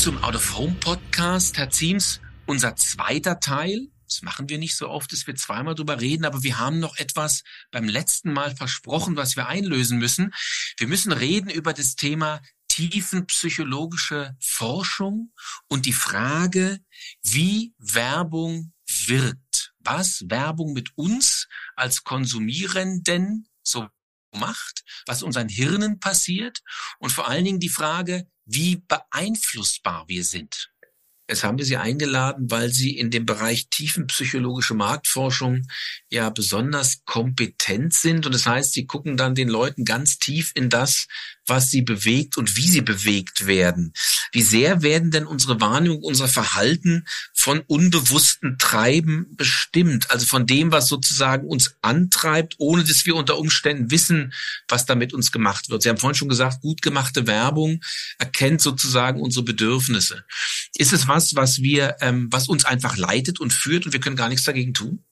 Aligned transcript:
zum 0.00 0.24
Out 0.24 0.34
of 0.34 0.56
Home 0.56 0.76
Podcast. 0.80 1.58
Herr 1.58 1.68
Ziems, 1.68 2.22
unser 2.46 2.74
zweiter 2.74 3.38
Teil. 3.38 3.88
Das 4.08 4.22
machen 4.22 4.48
wir 4.48 4.56
nicht 4.56 4.74
so 4.74 4.88
oft, 4.88 5.12
dass 5.12 5.26
wir 5.26 5.34
zweimal 5.34 5.74
drüber 5.74 6.00
reden, 6.00 6.24
aber 6.24 6.42
wir 6.42 6.58
haben 6.58 6.80
noch 6.80 6.96
etwas 6.96 7.42
beim 7.70 7.84
letzten 7.86 8.32
Mal 8.32 8.56
versprochen, 8.56 9.16
was 9.16 9.36
wir 9.36 9.46
einlösen 9.46 9.98
müssen. 9.98 10.32
Wir 10.78 10.86
müssen 10.86 11.12
reden 11.12 11.50
über 11.50 11.74
das 11.74 11.96
Thema 11.96 12.40
tiefenpsychologische 12.68 14.34
Forschung 14.40 15.34
und 15.68 15.84
die 15.84 15.92
Frage, 15.92 16.78
wie 17.22 17.74
Werbung 17.76 18.72
wirkt. 19.04 19.74
Was 19.80 20.24
Werbung 20.30 20.72
mit 20.72 20.96
uns 20.96 21.46
als 21.76 22.04
Konsumierenden 22.04 23.48
so 23.62 23.86
macht, 24.32 24.82
was 25.04 25.22
unseren 25.22 25.50
Hirnen 25.50 26.00
passiert 26.00 26.60
und 27.00 27.12
vor 27.12 27.28
allen 27.28 27.44
Dingen 27.44 27.60
die 27.60 27.68
Frage, 27.68 28.26
wie 28.52 28.82
beeinflussbar 28.88 30.04
wir 30.08 30.24
sind. 30.24 30.70
Jetzt 31.28 31.44
haben 31.44 31.58
wir 31.58 31.64
Sie 31.64 31.76
eingeladen, 31.76 32.50
weil 32.50 32.72
Sie 32.72 32.98
in 32.98 33.12
dem 33.12 33.24
Bereich 33.24 33.68
tiefenpsychologische 33.68 34.74
Marktforschung 34.74 35.62
ja 36.08 36.28
besonders 36.30 37.04
kompetent 37.04 37.94
sind. 37.94 38.26
Und 38.26 38.34
das 38.34 38.46
heißt, 38.46 38.72
Sie 38.72 38.84
gucken 38.84 39.16
dann 39.16 39.36
den 39.36 39.48
Leuten 39.48 39.84
ganz 39.84 40.18
tief 40.18 40.50
in 40.56 40.70
das, 40.70 41.06
was 41.50 41.70
sie 41.70 41.82
bewegt 41.82 42.38
und 42.38 42.56
wie 42.56 42.68
sie 42.68 42.80
bewegt 42.80 43.46
werden. 43.46 43.92
Wie 44.32 44.42
sehr 44.42 44.82
werden 44.82 45.10
denn 45.10 45.26
unsere 45.26 45.60
Wahrnehmung, 45.60 46.02
unser 46.02 46.28
Verhalten 46.28 47.06
von 47.34 47.60
unbewussten 47.66 48.56
Treiben 48.58 49.26
bestimmt? 49.36 50.10
Also 50.10 50.24
von 50.26 50.46
dem, 50.46 50.72
was 50.72 50.88
sozusagen 50.88 51.46
uns 51.46 51.74
antreibt, 51.82 52.54
ohne 52.58 52.84
dass 52.84 53.04
wir 53.04 53.16
unter 53.16 53.38
Umständen 53.38 53.90
wissen, 53.90 54.32
was 54.68 54.86
da 54.86 54.94
mit 54.94 55.12
uns 55.12 55.32
gemacht 55.32 55.68
wird. 55.68 55.82
Sie 55.82 55.88
haben 55.88 55.98
vorhin 55.98 56.14
schon 56.14 56.28
gesagt, 56.28 56.62
gut 56.62 56.80
gemachte 56.80 57.26
Werbung 57.26 57.82
erkennt 58.18 58.62
sozusagen 58.62 59.20
unsere 59.20 59.44
Bedürfnisse. 59.44 60.24
Ist 60.76 60.92
es 60.92 61.08
was, 61.08 61.34
was 61.34 61.60
wir, 61.60 61.96
ähm, 62.00 62.28
was 62.30 62.48
uns 62.48 62.64
einfach 62.64 62.96
leitet 62.96 63.40
und 63.40 63.52
führt 63.52 63.84
und 63.84 63.92
wir 63.92 64.00
können 64.00 64.16
gar 64.16 64.28
nichts 64.28 64.44
dagegen 64.44 64.72
tun? 64.72 65.04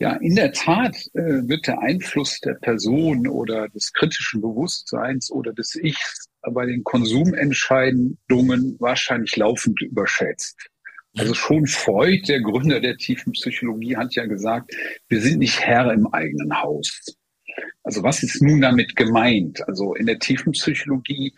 Ja, 0.00 0.14
in 0.14 0.34
der 0.34 0.52
Tat 0.52 0.96
äh, 1.12 1.46
wird 1.46 1.66
der 1.66 1.78
Einfluss 1.80 2.40
der 2.40 2.54
Person 2.54 3.28
oder 3.28 3.68
des 3.68 3.92
kritischen 3.92 4.40
Bewusstseins 4.40 5.30
oder 5.30 5.52
des 5.52 5.74
Ichs 5.76 6.26
bei 6.54 6.64
den 6.64 6.82
Konsumentscheidungen 6.84 8.76
wahrscheinlich 8.78 9.36
laufend 9.36 9.82
überschätzt. 9.82 10.70
Also 11.18 11.34
schon 11.34 11.66
Freud, 11.66 12.22
der 12.28 12.40
Gründer 12.40 12.80
der 12.80 12.96
tiefen 12.96 13.34
Psychologie, 13.34 13.94
hat 13.94 14.14
ja 14.14 14.24
gesagt, 14.24 14.74
wir 15.08 15.20
sind 15.20 15.40
nicht 15.40 15.60
Herr 15.60 15.92
im 15.92 16.06
eigenen 16.14 16.58
Haus. 16.62 17.18
Also 17.82 18.02
was 18.02 18.22
ist 18.22 18.40
nun 18.40 18.62
damit 18.62 18.96
gemeint? 18.96 19.60
Also 19.68 19.94
in 19.94 20.06
der 20.06 20.18
tiefen 20.18 20.52
Psychologie 20.52 21.34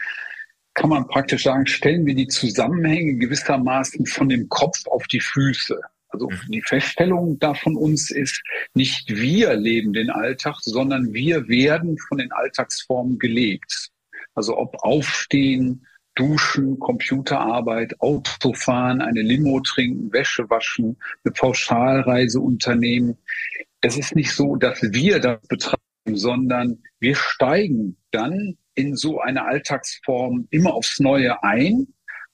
kann 0.74 0.90
man 0.90 1.08
praktisch 1.08 1.42
sagen, 1.42 1.66
stellen 1.66 2.06
wir 2.06 2.14
die 2.14 2.28
Zusammenhänge 2.28 3.16
gewissermaßen 3.16 4.06
von 4.06 4.28
dem 4.28 4.48
Kopf 4.48 4.86
auf 4.86 5.08
die 5.08 5.20
Füße. 5.20 5.80
Also 6.12 6.28
mhm. 6.28 6.50
die 6.50 6.62
Feststellung 6.62 7.38
da 7.38 7.54
von 7.54 7.76
uns 7.76 8.10
ist, 8.10 8.42
nicht 8.74 9.08
wir 9.08 9.54
leben 9.54 9.92
den 9.92 10.10
Alltag, 10.10 10.56
sondern 10.60 11.12
wir 11.12 11.48
werden 11.48 11.98
von 11.98 12.18
den 12.18 12.30
Alltagsformen 12.32 13.18
gelebt. 13.18 13.90
Also 14.34 14.56
ob 14.56 14.76
Aufstehen, 14.82 15.86
Duschen, 16.14 16.78
Computerarbeit, 16.78 17.98
Autofahren, 18.00 19.00
eine 19.00 19.22
Limo 19.22 19.60
trinken, 19.60 20.12
Wäsche 20.12 20.48
waschen, 20.50 20.98
eine 21.24 21.32
Pauschalreise 21.32 22.38
unternehmen. 22.38 23.16
Es 23.80 23.96
ist 23.96 24.14
nicht 24.14 24.32
so, 24.32 24.56
dass 24.56 24.82
wir 24.82 25.20
das 25.20 25.40
betreiben, 25.48 25.80
sondern 26.06 26.82
wir 27.00 27.16
steigen 27.16 27.96
dann 28.10 28.58
in 28.74 28.96
so 28.96 29.20
eine 29.20 29.44
Alltagsform 29.44 30.46
immer 30.50 30.74
aufs 30.74 31.00
Neue 31.00 31.42
ein 31.42 31.88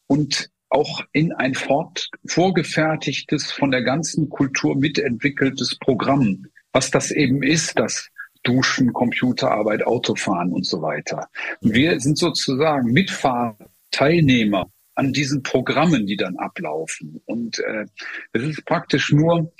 und 0.06 0.50
auch 0.70 1.02
in 1.12 1.32
ein 1.32 1.54
fort, 1.54 2.08
vorgefertigtes, 2.26 3.50
von 3.52 3.70
der 3.70 3.82
ganzen 3.82 4.28
Kultur 4.28 4.76
mitentwickeltes 4.76 5.78
Programm, 5.78 6.46
was 6.72 6.90
das 6.90 7.10
eben 7.10 7.42
ist, 7.42 7.78
das 7.78 8.08
Duschen, 8.42 8.92
Computerarbeit, 8.92 9.86
Autofahren 9.86 10.52
und 10.52 10.66
so 10.66 10.80
weiter. 10.80 11.28
Und 11.60 11.74
wir 11.74 11.98
sind 12.00 12.18
sozusagen 12.18 12.92
Mitfahrer, 12.92 13.56
Teilnehmer 13.90 14.70
an 14.94 15.12
diesen 15.12 15.42
Programmen, 15.42 16.06
die 16.06 16.16
dann 16.16 16.36
ablaufen. 16.36 17.20
Und 17.26 17.58
äh, 17.60 17.86
es 18.32 18.42
ist 18.42 18.64
praktisch 18.64 19.12
nur 19.12 19.52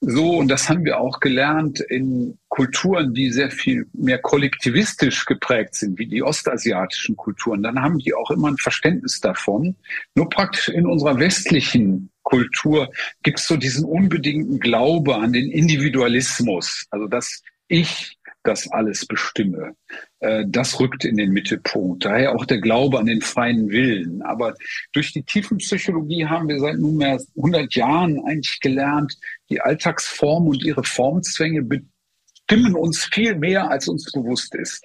so, 0.00 0.36
und 0.36 0.48
das 0.48 0.68
haben 0.68 0.84
wir 0.84 1.00
auch 1.00 1.20
gelernt 1.20 1.80
in 1.80 2.38
Kulturen, 2.48 3.14
die 3.14 3.30
sehr 3.30 3.50
viel 3.50 3.86
mehr 3.94 4.18
kollektivistisch 4.18 5.24
geprägt 5.24 5.74
sind, 5.74 5.98
wie 5.98 6.06
die 6.06 6.22
ostasiatischen 6.22 7.16
Kulturen, 7.16 7.62
dann 7.62 7.80
haben 7.80 7.98
die 7.98 8.14
auch 8.14 8.30
immer 8.30 8.48
ein 8.48 8.58
Verständnis 8.58 9.20
davon. 9.20 9.74
Nur 10.14 10.28
praktisch 10.28 10.68
in 10.68 10.86
unserer 10.86 11.18
westlichen 11.18 12.10
Kultur 12.22 12.90
gibt 13.22 13.38
es 13.38 13.46
so 13.46 13.56
diesen 13.56 13.84
unbedingten 13.84 14.60
Glaube 14.60 15.16
an 15.16 15.32
den 15.32 15.50
Individualismus, 15.50 16.86
also 16.90 17.06
dass 17.06 17.42
ich 17.68 18.15
das 18.46 18.70
alles 18.70 19.06
bestimme. 19.06 19.74
Äh, 20.20 20.44
das 20.48 20.80
rückt 20.80 21.04
in 21.04 21.16
den 21.16 21.30
Mittelpunkt. 21.30 22.04
Daher 22.04 22.34
auch 22.34 22.44
der 22.44 22.60
Glaube 22.60 22.98
an 22.98 23.06
den 23.06 23.20
freien 23.20 23.68
Willen. 23.68 24.22
Aber 24.22 24.54
durch 24.92 25.12
die 25.12 25.22
Tiefenpsychologie 25.22 26.26
haben 26.26 26.48
wir 26.48 26.58
seit 26.60 26.78
nunmehr 26.78 27.20
100 27.36 27.74
Jahren 27.74 28.24
eigentlich 28.24 28.60
gelernt, 28.60 29.16
die 29.50 29.60
Alltagsform 29.60 30.48
und 30.48 30.64
ihre 30.64 30.84
Formzwänge 30.84 31.62
bestimmen 31.62 32.74
uns 32.74 33.04
viel 33.04 33.36
mehr, 33.36 33.70
als 33.70 33.88
uns 33.88 34.10
bewusst 34.12 34.54
ist. 34.54 34.84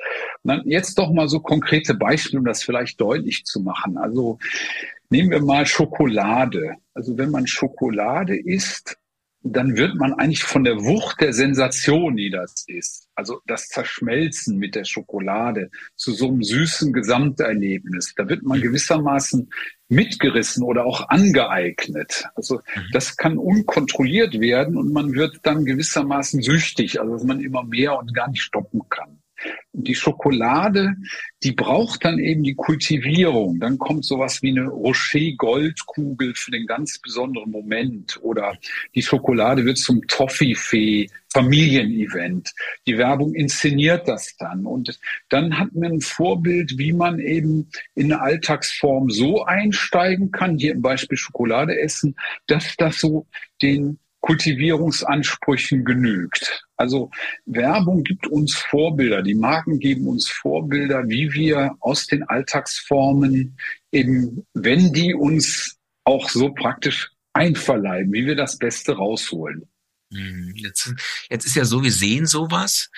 Jetzt 0.66 0.98
doch 0.98 1.12
mal 1.12 1.28
so 1.28 1.40
konkrete 1.40 1.94
Beispiele, 1.94 2.40
um 2.40 2.46
das 2.46 2.64
vielleicht 2.64 3.00
deutlich 3.00 3.46
zu 3.46 3.62
machen. 3.62 3.98
Also 3.98 4.40
nehmen 5.10 5.32
wir 5.32 5.42
mal 5.42 5.66
Schokolade. 5.66 6.76
Also 6.94 7.18
wenn 7.18 7.30
man 7.30 7.48
Schokolade 7.48 8.38
isst, 8.38 8.98
dann 9.44 9.76
wird 9.76 9.96
man 9.96 10.14
eigentlich 10.14 10.44
von 10.44 10.64
der 10.64 10.84
Wucht 10.84 11.20
der 11.20 11.34
Sensation, 11.34 12.16
die 12.16 12.30
das 12.30 12.64
ist, 12.68 13.08
also 13.16 13.42
das 13.48 13.68
Zerschmelzen 13.70 14.58
mit 14.58 14.76
der 14.76 14.86
Schokolade 14.86 15.72
zu 15.96 16.12
so 16.12 16.28
einem 16.28 16.44
süßen 16.44 16.94
Gesamterlebnis, 16.94 18.14
da 18.16 18.30
wird 18.30 18.44
man 18.44 18.60
mhm. 18.60 18.64
gewissermaßen 18.64 19.50
mitgerissen 19.90 20.64
oder 20.64 20.86
auch 20.86 21.10
angeeignet. 21.10 22.26
Also 22.36 22.58
mhm. 22.58 22.82
das 22.94 23.18
kann 23.18 23.38
unkontrolliert 23.38 24.40
werden 24.40 24.78
und 24.78 24.94
man 24.94 25.14
wird 25.14 25.40
dann 25.44 25.66
gewissermaßen 25.66 26.42
süchtig, 26.42 27.00
also 27.02 27.14
dass 27.14 27.24
man 27.24 27.42
immer 27.42 27.64
mehr 27.64 27.98
und 27.98 28.14
gar 28.14 28.30
nicht 28.30 28.44
stoppen 28.44 28.82
kann. 28.90 29.21
Und 29.74 29.88
die 29.88 29.96
Schokolade, 29.96 30.96
die 31.44 31.54
braucht 31.54 32.04
dann 32.04 32.20
eben 32.20 32.44
die 32.44 32.56
Kultivierung. 32.56 33.60
Dann 33.60 33.78
kommt 33.78 34.06
sowas 34.06 34.42
wie 34.42 34.50
eine 34.50 34.68
Rocher-Goldkugel 34.68 36.34
für 36.36 36.52
den 36.52 36.68
ganz 36.68 37.00
besonderen 37.00 37.52
Moment. 37.52 38.20
Oder 38.22 38.58
die 38.96 39.02
Schokolade 39.02 39.66
wird 39.66 39.78
zum 39.78 40.06
Toffifee, 40.08 41.10
Familienevent. 41.34 42.52
Die 42.86 42.98
Werbung 42.98 43.34
inszeniert 43.34 44.08
das 44.08 44.36
dann. 44.38 44.66
Und 44.66 45.00
dann 45.30 45.58
hat 45.58 45.74
man 45.74 45.94
ein 45.94 46.02
Vorbild, 46.02 46.78
wie 46.78 46.92
man 46.92 47.20
eben 47.20 47.70
in 47.96 48.12
eine 48.12 48.22
Alltagsform 48.22 49.10
so 49.10 49.46
einsteigen 49.46 50.32
kann, 50.32 50.58
hier 50.58 50.74
im 50.74 50.82
Beispiel 50.82 51.18
Schokolade 51.18 51.80
essen, 51.80 52.16
dass 52.48 52.76
das 52.76 53.00
so 53.00 53.28
den 53.62 54.00
Kultivierungsansprüchen 54.22 55.84
genügt. 55.84 56.66
Also 56.78 57.10
Werbung 57.46 58.04
gibt 58.04 58.28
uns 58.28 58.56
Vorbilder, 58.56 59.22
die 59.22 59.36
Marken 59.36 59.80
geben 59.80 60.08
uns 60.08 60.30
Vorbilder, 60.30 61.08
wie 61.08 61.34
wir 61.34 61.76
aus 61.80 62.08
den 62.08 62.24
Alltagsformen 62.24 63.58
eben, 63.92 64.46
wenn 64.54 64.94
die 64.94 65.14
uns 65.14 65.78
auch 66.04 66.30
so 66.30 66.54
praktisch 66.54 67.12
einverleiben, 67.34 68.14
wie 68.14 68.26
wir 68.26 68.36
das 68.36 68.58
Beste 68.58 68.94
rausholen. 68.94 69.68
Hm, 70.14 70.54
jetzt, 70.56 70.94
jetzt 71.30 71.46
ist 71.46 71.56
ja 71.56 71.66
so, 71.66 71.84
wir 71.84 71.92
sehen 71.92 72.26
sowas, 72.26 72.90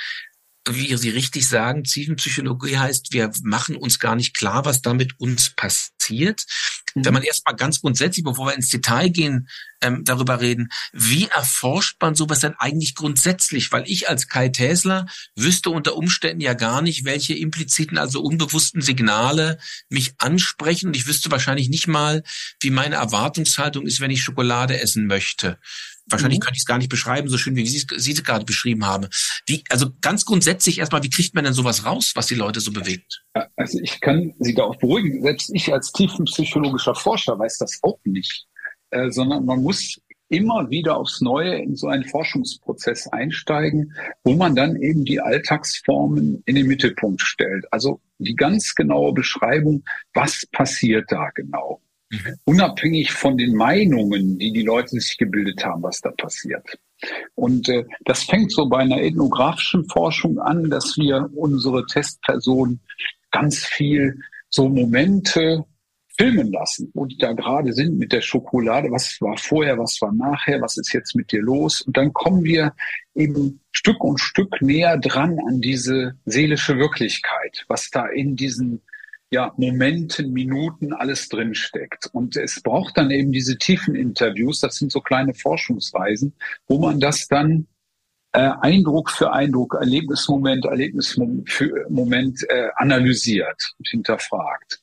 wie 0.69 0.95
Sie 0.95 1.09
richtig 1.09 1.47
sagen, 1.47 1.83
Tiefenpsychologie 1.83 2.77
heißt, 2.77 3.11
wir 3.11 3.31
machen 3.43 3.75
uns 3.75 3.99
gar 3.99 4.15
nicht 4.15 4.37
klar, 4.37 4.65
was 4.65 4.81
damit 4.81 5.19
uns 5.19 5.49
passiert. 5.49 5.91
Mhm. 6.09 7.05
Wenn 7.05 7.13
man 7.13 7.23
erstmal 7.23 7.55
ganz 7.55 7.81
grundsätzlich, 7.81 8.23
bevor 8.23 8.47
wir 8.47 8.55
ins 8.55 8.69
Detail 8.69 9.09
gehen, 9.09 9.47
ähm, 9.81 10.03
darüber 10.03 10.39
reden, 10.39 10.69
wie 10.91 11.27
erforscht 11.27 11.97
man 12.01 12.15
sowas 12.15 12.39
denn 12.39 12.55
eigentlich 12.57 12.95
grundsätzlich? 12.95 13.71
Weil 13.71 13.83
ich 13.87 14.09
als 14.09 14.27
Kai 14.27 14.49
Täsler 14.49 15.07
wüsste 15.35 15.69
unter 15.69 15.95
Umständen 15.95 16.41
ja 16.41 16.53
gar 16.53 16.81
nicht, 16.81 17.05
welche 17.05 17.35
impliziten, 17.35 17.97
also 17.97 18.21
unbewussten 18.21 18.81
Signale 18.81 19.57
mich 19.89 20.13
ansprechen. 20.17 20.87
Und 20.87 20.95
ich 20.95 21.07
wüsste 21.07 21.31
wahrscheinlich 21.31 21.69
nicht 21.69 21.87
mal, 21.87 22.23
wie 22.61 22.69
meine 22.69 22.95
Erwartungshaltung 22.95 23.85
ist, 23.85 23.99
wenn 23.99 24.11
ich 24.11 24.23
Schokolade 24.23 24.79
essen 24.79 25.07
möchte. 25.07 25.59
Wahrscheinlich 26.07 26.39
mhm. 26.39 26.43
könnte 26.43 26.57
ich 26.57 26.63
es 26.63 26.65
gar 26.65 26.77
nicht 26.77 26.89
beschreiben, 26.89 27.29
so 27.29 27.37
schön 27.37 27.55
wie 27.55 27.65
Sie 27.65 28.11
es 28.11 28.23
gerade 28.23 28.43
beschrieben 28.43 28.85
haben. 28.85 29.07
Wie, 29.45 29.63
also 29.69 29.91
ganz 30.01 30.25
grundsätzlich 30.25 30.79
erstmal, 30.79 31.01
wie 31.03 31.09
kriegt 31.09 31.33
man 31.33 31.45
denn 31.45 31.53
sowas 31.53 31.85
raus, 31.85 32.11
was 32.15 32.27
die 32.27 32.35
Leute 32.35 32.59
so 32.59 32.73
bewegt? 32.73 33.23
Also 33.55 33.79
ich 33.81 34.01
kann 34.01 34.33
Sie 34.39 34.53
da 34.53 34.63
auch 34.63 34.75
beruhigen. 34.77 35.21
Selbst 35.21 35.49
ich 35.53 35.71
als 35.71 35.92
tiefenpsychologischer 35.93 36.95
Forscher 36.95 37.37
weiß 37.37 37.57
das 37.59 37.79
auch 37.83 37.99
nicht, 38.03 38.45
äh, 38.91 39.09
sondern 39.09 39.45
man 39.45 39.63
muss 39.63 39.99
immer 40.29 40.69
wieder 40.69 40.97
aufs 40.97 41.21
Neue 41.21 41.55
in 41.57 41.75
so 41.75 41.87
einen 41.87 42.05
Forschungsprozess 42.05 43.07
einsteigen, 43.07 43.93
wo 44.23 44.33
man 44.33 44.55
dann 44.55 44.75
eben 44.81 45.05
die 45.05 45.19
Alltagsformen 45.19 46.41
in 46.45 46.55
den 46.55 46.67
Mittelpunkt 46.67 47.21
stellt. 47.21 47.65
Also 47.71 48.01
die 48.17 48.35
ganz 48.35 48.73
genaue 48.73 49.13
Beschreibung, 49.13 49.83
was 50.13 50.45
passiert 50.51 51.11
da 51.11 51.29
genau. 51.35 51.81
Mhm. 52.09 52.35
Unabhängig 52.45 53.11
von 53.11 53.37
den 53.37 53.55
Meinungen, 53.55 54.39
die 54.39 54.51
die 54.51 54.63
Leute 54.63 54.99
sich 54.99 55.17
gebildet 55.17 55.63
haben, 55.63 55.83
was 55.83 56.01
da 56.01 56.11
passiert. 56.11 56.79
Und 57.35 57.69
äh, 57.69 57.85
das 58.05 58.23
fängt 58.23 58.51
so 58.51 58.67
bei 58.67 58.79
einer 58.79 59.01
ethnografischen 59.01 59.85
Forschung 59.85 60.39
an, 60.39 60.69
dass 60.69 60.97
wir 60.97 61.29
unsere 61.35 61.85
Testpersonen 61.85 62.79
ganz 63.31 63.65
viel 63.65 64.19
so 64.49 64.69
Momente 64.69 65.65
filmen 66.17 66.51
lassen, 66.51 66.91
wo 66.93 67.05
die 67.05 67.17
da 67.17 67.33
gerade 67.33 67.73
sind 67.73 67.97
mit 67.97 68.11
der 68.11 68.21
Schokolade. 68.21 68.91
Was 68.91 69.19
war 69.19 69.37
vorher, 69.37 69.77
was 69.77 69.99
war 70.01 70.13
nachher, 70.13 70.61
was 70.61 70.77
ist 70.77 70.93
jetzt 70.93 71.15
mit 71.15 71.31
dir 71.31 71.41
los? 71.41 71.81
Und 71.81 71.97
dann 71.97 72.13
kommen 72.13 72.43
wir 72.43 72.73
eben 73.15 73.59
Stück 73.71 74.03
und 74.03 74.19
Stück 74.19 74.61
näher 74.61 74.97
dran 74.97 75.39
an 75.47 75.61
diese 75.61 76.15
seelische 76.25 76.77
Wirklichkeit, 76.77 77.65
was 77.67 77.89
da 77.89 78.05
in 78.07 78.35
diesen 78.35 78.81
ja, 79.31 79.51
Momenten, 79.57 80.31
Minuten 80.31 80.93
alles 80.93 81.27
drinsteckt. 81.29 82.07
Und 82.13 82.37
es 82.37 82.61
braucht 82.61 82.97
dann 82.97 83.09
eben 83.09 83.31
diese 83.31 83.57
tiefen 83.57 83.95
Interviews, 83.95 84.59
das 84.59 84.75
sind 84.75 84.91
so 84.91 85.01
kleine 85.01 85.33
Forschungsweisen, 85.33 86.33
wo 86.67 86.77
man 86.77 86.99
das 86.99 87.27
dann 87.27 87.65
äh, 88.33 88.51
Eindruck 88.61 89.09
für 89.09 89.33
Eindruck, 89.33 89.75
Erlebnismoment, 89.79 90.65
Erlebnismoment 90.65 91.49
für 91.49 91.87
Moment 91.89 92.39
äh, 92.49 92.69
analysiert 92.75 93.73
und 93.79 93.87
hinterfragt 93.87 94.82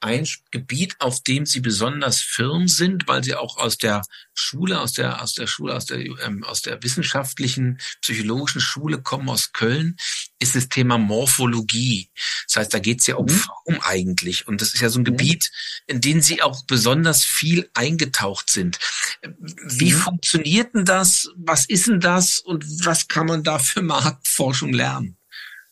ein 0.00 0.26
Gebiet, 0.52 0.94
auf 1.00 1.22
dem 1.22 1.44
sie 1.44 1.60
besonders 1.60 2.20
firm 2.20 2.68
sind, 2.68 3.08
weil 3.08 3.24
sie 3.24 3.34
auch 3.34 3.58
aus 3.58 3.78
der 3.78 4.02
Schule, 4.32 4.80
aus 4.80 4.92
der 4.92 5.20
aus 5.22 5.34
der 5.34 5.48
Schule, 5.48 5.74
aus 5.74 5.86
der 5.86 5.98
ähm, 5.98 6.44
aus 6.44 6.62
der 6.62 6.82
wissenschaftlichen 6.82 7.78
psychologischen 8.00 8.60
Schule 8.60 9.02
kommen 9.02 9.28
aus 9.28 9.52
Köln, 9.52 9.96
ist 10.38 10.54
das 10.54 10.68
Thema 10.68 10.98
Morphologie. 10.98 12.10
Das 12.46 12.56
heißt, 12.56 12.74
da 12.74 12.78
geht 12.78 13.00
es 13.00 13.08
ja 13.08 13.16
um 13.16 13.26
mhm. 13.26 13.30
Form 13.30 13.80
eigentlich, 13.80 14.46
und 14.46 14.60
das 14.60 14.72
ist 14.72 14.80
ja 14.80 14.88
so 14.88 15.00
ein 15.00 15.02
mhm. 15.02 15.16
Gebiet, 15.16 15.50
in 15.86 16.00
dem 16.00 16.20
sie 16.20 16.42
auch 16.42 16.64
besonders 16.66 17.24
viel 17.24 17.68
eingetaucht 17.74 18.50
sind. 18.50 18.78
Wie 19.20 19.92
mhm. 19.92 19.98
funktioniert 19.98 20.74
denn 20.74 20.84
das? 20.84 21.28
Was 21.36 21.66
ist 21.66 21.88
denn 21.88 22.00
das? 22.00 22.38
Und 22.38 22.64
was 22.84 23.08
kann 23.08 23.26
man 23.26 23.42
da 23.42 23.58
für 23.58 23.82
Marktforschung 23.82 24.72
lernen? 24.72 25.16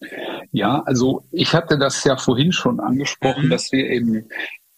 Ja, 0.00 0.35
also 0.84 1.24
ich 1.32 1.52
hatte 1.52 1.78
das 1.78 2.02
ja 2.04 2.16
vorhin 2.16 2.50
schon 2.50 2.80
angesprochen, 2.80 3.46
mhm. 3.46 3.50
dass 3.50 3.72
wir 3.72 3.90
eben 3.90 4.26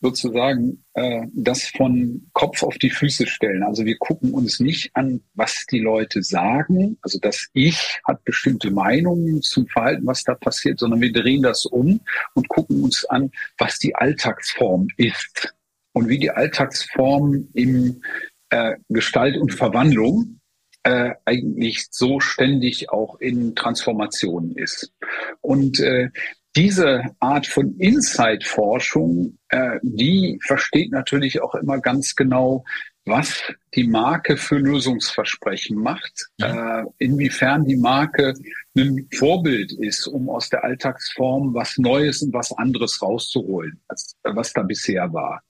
sozusagen 0.01 0.85
äh, 0.95 1.27
das 1.33 1.69
von 1.69 2.29
Kopf 2.33 2.63
auf 2.63 2.79
die 2.79 2.91
Füße 2.91 3.27
stellen. 3.27 3.63
Also 3.63 3.85
wir 3.85 3.97
gucken 3.99 4.33
uns 4.33 4.61
nicht 4.61 4.91
an, 4.95 5.21
was 5.35 5.67
die 5.71 5.81
Leute 5.81 6.23
sagen, 6.23 6.99
also 7.03 7.19
das 7.21 7.49
Ich 7.53 8.01
hat 8.05 8.25
bestimmte 8.25 8.71
Meinungen 8.71 9.43
zum 9.43 9.67
Verhalten, 9.67 10.07
was 10.07 10.23
da 10.25 10.35
passiert, 10.35 10.79
sondern 10.79 11.01
wir 11.01 11.13
drehen 11.13 11.43
das 11.43 11.65
um 11.65 12.01
und 12.35 12.49
gucken 12.49 12.83
uns 12.83 13.05
an, 13.07 13.31
was 13.59 13.79
die 13.79 13.95
Alltagsform 13.95 14.89
ist 14.97 15.55
und 15.93 16.09
wie 16.09 16.19
die 16.19 16.31
Alltagsform 16.31 17.49
im 17.55 18.03
äh, 18.51 18.77
Gestalt 18.89 19.37
und 19.37 19.53
Verwandlung 19.53 20.38
äh, 20.83 21.13
eigentlich 21.25 21.89
so 21.91 22.21
ständig 22.21 22.91
auch 22.91 23.21
in 23.21 23.55
Transformation 23.55 24.55
ist. 24.57 24.93
Und 25.41 25.81
äh, 25.81 26.11
diese 26.57 27.03
Art 27.21 27.47
von 27.47 27.77
Insight-Forschung, 27.79 29.39
äh, 29.49 29.79
die 29.83 30.39
versteht 30.45 30.91
natürlich 30.91 31.41
auch 31.43 31.55
immer 31.55 31.79
ganz 31.81 32.17
genau, 32.17 32.65
was 33.05 33.43
die 33.75 33.87
Marke 33.87 34.37
für 34.37 34.57
Lösungsversprechen 34.57 35.77
macht, 35.77 36.27
ja. 36.39 36.81
äh, 36.81 36.85
inwiefern 36.99 37.65
die 37.65 37.77
Marke 37.77 38.35
ein 38.77 39.09
Vorbild 39.15 39.73
ist, 39.73 40.07
um 40.07 40.29
aus 40.29 40.49
der 40.51 40.65
Alltagsform 40.65 41.55
was 41.55 41.79
Neues 41.79 42.23
und 42.23 42.33
was 42.33 42.53
anderes 42.53 43.01
rauszuholen, 43.03 43.81
als 43.89 44.17
was 44.23 44.53
da 44.53 44.63
bisher 44.63 45.13
war. 45.13 45.43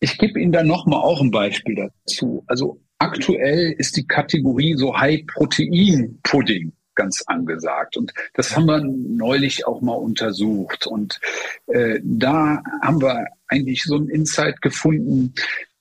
Ich 0.00 0.18
gebe 0.18 0.40
Ihnen 0.40 0.52
dann 0.52 0.66
nochmal 0.66 1.00
auch 1.00 1.20
ein 1.20 1.30
Beispiel 1.30 1.74
dazu. 1.74 2.44
Also 2.46 2.80
aktuell 3.04 3.72
ist 3.78 3.96
die 3.96 4.06
Kategorie 4.06 4.74
so 4.76 4.96
High-Protein-Pudding 4.96 6.72
ganz 6.94 7.22
angesagt. 7.26 7.96
Und 7.96 8.12
das 8.34 8.54
haben 8.54 8.66
wir 8.66 8.80
neulich 8.80 9.66
auch 9.66 9.80
mal 9.80 9.94
untersucht. 9.94 10.86
Und 10.86 11.20
äh, 11.66 12.00
da 12.02 12.62
haben 12.82 13.00
wir 13.00 13.26
eigentlich 13.48 13.82
so 13.84 13.96
ein 13.96 14.08
Insight 14.08 14.60
gefunden. 14.62 15.34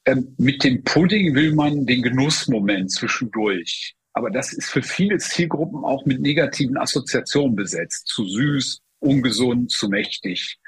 Äh, 0.05 0.17
mit 0.37 0.63
dem 0.63 0.83
Pudding 0.83 1.35
will 1.35 1.53
man 1.53 1.85
den 1.85 2.01
Genussmoment 2.01 2.91
zwischendurch. 2.91 3.95
Aber 4.13 4.29
das 4.29 4.53
ist 4.53 4.69
für 4.69 4.83
viele 4.83 5.17
Zielgruppen 5.17 5.83
auch 5.83 6.05
mit 6.05 6.21
negativen 6.21 6.77
Assoziationen 6.77 7.55
besetzt. 7.55 8.07
Zu 8.07 8.25
süß, 8.25 8.79
ungesund, 8.99 9.71
zu 9.71 9.89
mächtig. 9.89 10.59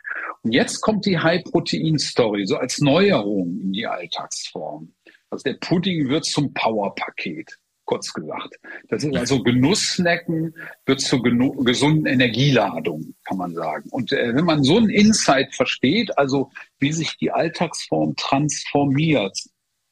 Und 0.41 0.51
jetzt 0.51 0.81
kommt 0.81 1.05
die 1.05 1.17
High-Protein-Story, 1.17 2.45
so 2.45 2.57
als 2.57 2.79
Neuerung 2.79 3.59
in 3.61 3.73
die 3.73 3.87
Alltagsform. 3.87 4.93
Also 5.35 5.43
der 5.43 5.57
Pudding 5.59 6.07
wird 6.07 6.23
zum 6.23 6.53
Powerpaket, 6.53 7.57
kurz 7.83 8.13
gesagt. 8.13 8.55
Das 8.87 9.03
ist 9.03 9.13
also 9.17 9.43
Genusssnacken 9.43 10.55
wird 10.85 11.01
zur 11.01 11.21
gesunden 11.21 12.05
Energieladung, 12.05 13.13
kann 13.25 13.37
man 13.37 13.53
sagen. 13.53 13.89
Und 13.91 14.13
äh, 14.13 14.33
wenn 14.33 14.45
man 14.45 14.63
so 14.63 14.77
ein 14.77 14.89
Insight 14.89 15.53
versteht, 15.53 16.17
also 16.17 16.51
wie 16.79 16.93
sich 16.93 17.17
die 17.17 17.31
Alltagsform 17.31 18.15
transformiert 18.15 19.37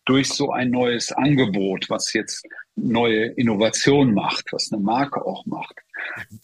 durch 0.05 0.29
so 0.29 0.51
ein 0.51 0.71
neues 0.71 1.11
Angebot, 1.11 1.89
was 1.89 2.13
jetzt 2.13 2.47
neue 2.77 3.25
Innovation 3.25 4.13
macht, 4.13 4.45
was 4.53 4.71
eine 4.71 4.81
Marke 4.81 5.25
auch 5.25 5.45
macht, 5.45 5.75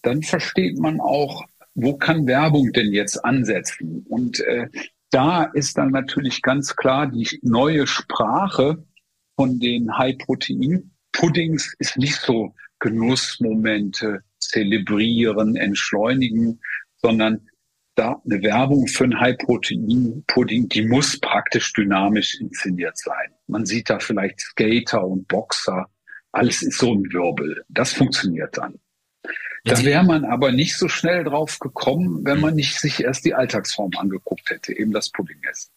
dann 0.02 0.22
versteht 0.22 0.78
man 0.78 1.00
auch, 1.00 1.46
wo 1.74 1.96
kann 1.96 2.26
Werbung 2.26 2.70
denn 2.72 2.92
jetzt 2.92 3.24
ansetzen? 3.24 4.04
Und 4.10 4.40
äh, 4.40 4.68
da 5.10 5.44
ist 5.44 5.78
dann 5.78 5.90
natürlich 5.90 6.42
ganz 6.42 6.76
klar 6.76 7.06
die 7.06 7.40
neue 7.42 7.86
Sprache 7.86 8.84
von 9.40 9.58
den 9.58 9.96
High-Protein-Puddings 9.96 11.72
ist 11.78 11.96
nicht 11.96 12.16
so 12.16 12.54
Genussmomente, 12.78 14.20
zelebrieren, 14.38 15.56
entschleunigen, 15.56 16.60
sondern 16.98 17.48
da 17.94 18.20
eine 18.22 18.42
Werbung 18.42 18.86
für 18.86 19.04
ein 19.04 19.18
High-Protein-Pudding, 19.18 20.68
die 20.68 20.86
muss 20.86 21.18
praktisch 21.18 21.72
dynamisch 21.72 22.38
inszeniert 22.38 22.98
sein. 22.98 23.32
Man 23.46 23.64
sieht 23.64 23.88
da 23.88 23.98
vielleicht 23.98 24.40
Skater 24.40 25.06
und 25.06 25.26
Boxer. 25.26 25.86
Alles 26.32 26.60
ist 26.60 26.76
so 26.76 26.92
ein 26.92 27.10
Wirbel. 27.10 27.64
Das 27.70 27.94
funktioniert 27.94 28.58
dann. 28.58 28.78
Da 29.64 29.82
wäre 29.82 30.04
man 30.04 30.26
aber 30.26 30.52
nicht 30.52 30.76
so 30.76 30.86
schnell 30.88 31.24
drauf 31.24 31.58
gekommen, 31.60 32.26
wenn 32.26 32.40
man 32.40 32.56
nicht 32.56 32.78
sich 32.78 33.02
erst 33.02 33.24
die 33.24 33.32
Alltagsform 33.32 33.92
angeguckt 33.96 34.50
hätte, 34.50 34.76
eben 34.76 34.92
das 34.92 35.08
Pudding 35.08 35.40
essen. 35.50 35.70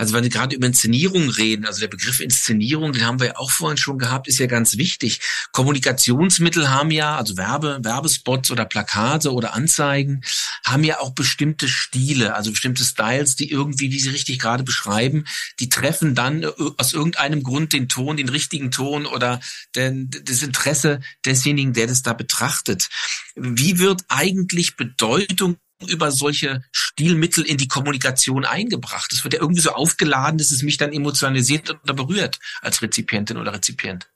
Also 0.00 0.14
wenn 0.14 0.22
wir 0.22 0.30
gerade 0.30 0.56
über 0.56 0.66
Inszenierung 0.66 1.28
reden, 1.28 1.66
also 1.66 1.78
der 1.78 1.88
Begriff 1.88 2.20
Inszenierung, 2.20 2.94
den 2.94 3.04
haben 3.04 3.20
wir 3.20 3.26
ja 3.26 3.36
auch 3.36 3.50
vorhin 3.50 3.76
schon 3.76 3.98
gehabt, 3.98 4.28
ist 4.28 4.38
ja 4.38 4.46
ganz 4.46 4.78
wichtig. 4.78 5.20
Kommunikationsmittel 5.52 6.70
haben 6.70 6.90
ja, 6.90 7.16
also 7.16 7.36
Werbe, 7.36 7.80
Werbespots 7.82 8.50
oder 8.50 8.64
Plakate 8.64 9.30
oder 9.30 9.52
Anzeigen, 9.52 10.22
haben 10.64 10.84
ja 10.84 11.00
auch 11.00 11.10
bestimmte 11.10 11.68
Stile, 11.68 12.34
also 12.34 12.50
bestimmte 12.50 12.82
Styles, 12.82 13.36
die 13.36 13.50
irgendwie, 13.50 13.92
wie 13.92 14.00
Sie 14.00 14.08
richtig 14.08 14.38
gerade 14.38 14.64
beschreiben, 14.64 15.26
die 15.58 15.68
treffen 15.68 16.14
dann 16.14 16.44
äh, 16.44 16.50
aus 16.78 16.94
irgendeinem 16.94 17.42
Grund 17.42 17.74
den 17.74 17.90
Ton, 17.90 18.16
den 18.16 18.30
richtigen 18.30 18.70
Ton 18.70 19.04
oder 19.04 19.38
den, 19.76 20.08
das 20.24 20.42
Interesse 20.42 21.00
desjenigen, 21.26 21.74
der 21.74 21.86
das 21.86 22.00
da 22.00 22.14
betrachtet. 22.14 22.88
Wie 23.34 23.78
wird 23.78 24.00
eigentlich 24.08 24.76
Bedeutung 24.76 25.58
über 25.88 26.10
solche 26.10 26.62
Stilmittel 26.72 27.44
in 27.44 27.56
die 27.56 27.68
Kommunikation 27.68 28.44
eingebracht. 28.44 29.12
Es 29.12 29.24
wird 29.24 29.34
ja 29.34 29.40
irgendwie 29.40 29.62
so 29.62 29.70
aufgeladen, 29.70 30.38
dass 30.38 30.50
es 30.50 30.62
mich 30.62 30.76
dann 30.76 30.92
emotionalisiert 30.92 31.78
oder 31.82 31.94
berührt 31.94 32.38
als 32.60 32.82
Rezipientin 32.82 33.36
oder 33.36 33.54
Rezipient. 33.54 34.10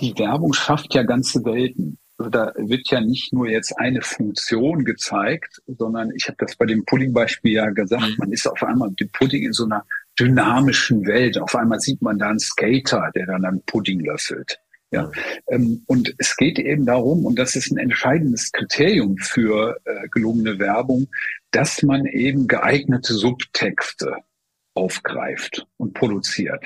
Die 0.00 0.16
Werbung 0.18 0.52
schafft 0.52 0.94
ja 0.94 1.02
ganze 1.02 1.44
Welten. 1.44 1.98
Also 2.16 2.30
da 2.30 2.52
wird 2.56 2.90
ja 2.90 3.00
nicht 3.00 3.32
nur 3.32 3.48
jetzt 3.48 3.78
eine 3.78 4.02
Funktion 4.02 4.84
gezeigt, 4.84 5.62
sondern 5.66 6.10
ich 6.14 6.26
habe 6.28 6.36
das 6.38 6.54
bei 6.56 6.66
dem 6.66 6.84
Pudding-Beispiel 6.84 7.52
ja 7.52 7.70
gesagt, 7.70 8.02
mhm. 8.02 8.16
man 8.18 8.32
ist 8.32 8.46
auf 8.46 8.62
einmal 8.62 8.90
mit 8.90 9.00
dem 9.00 9.08
Pudding 9.10 9.44
in 9.44 9.52
so 9.52 9.64
einer 9.64 9.86
dynamischen 10.18 11.06
Welt. 11.06 11.38
Auf 11.38 11.54
einmal 11.54 11.80
sieht 11.80 12.02
man 12.02 12.18
da 12.18 12.28
einen 12.28 12.38
Skater, 12.38 13.10
der 13.14 13.26
dann 13.26 13.44
einen 13.44 13.62
Pudding 13.62 14.00
löffelt. 14.00 14.58
Ja, 14.92 15.12
ähm, 15.46 15.84
und 15.86 16.14
es 16.18 16.36
geht 16.36 16.58
eben 16.58 16.84
darum, 16.84 17.24
und 17.24 17.38
das 17.38 17.54
ist 17.54 17.70
ein 17.70 17.78
entscheidendes 17.78 18.50
Kriterium 18.50 19.16
für 19.18 19.78
äh, 19.84 20.08
gelungene 20.08 20.58
Werbung, 20.58 21.06
dass 21.52 21.82
man 21.82 22.06
eben 22.06 22.48
geeignete 22.48 23.14
Subtexte 23.14 24.16
aufgreift 24.74 25.64
und 25.76 25.94
produziert, 25.94 26.64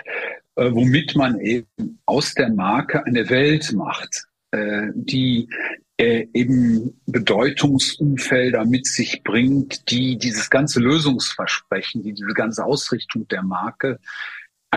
äh, 0.56 0.70
womit 0.72 1.16
man 1.16 1.38
eben 1.38 2.00
aus 2.06 2.32
der 2.32 2.50
Marke 2.50 3.04
eine 3.04 3.28
Welt 3.28 3.72
macht, 3.72 4.24
äh, 4.52 4.88
die 4.94 5.48
eben 5.96 7.00
Bedeutungsumfelder 7.06 8.64
mit 8.64 8.84
sich 8.88 9.22
bringt, 9.22 9.88
die 9.92 10.18
dieses 10.18 10.50
ganze 10.50 10.80
Lösungsversprechen, 10.80 12.02
die 12.02 12.14
diese 12.14 12.34
ganze 12.34 12.64
Ausrichtung 12.64 13.28
der 13.28 13.44
Marke 13.44 14.00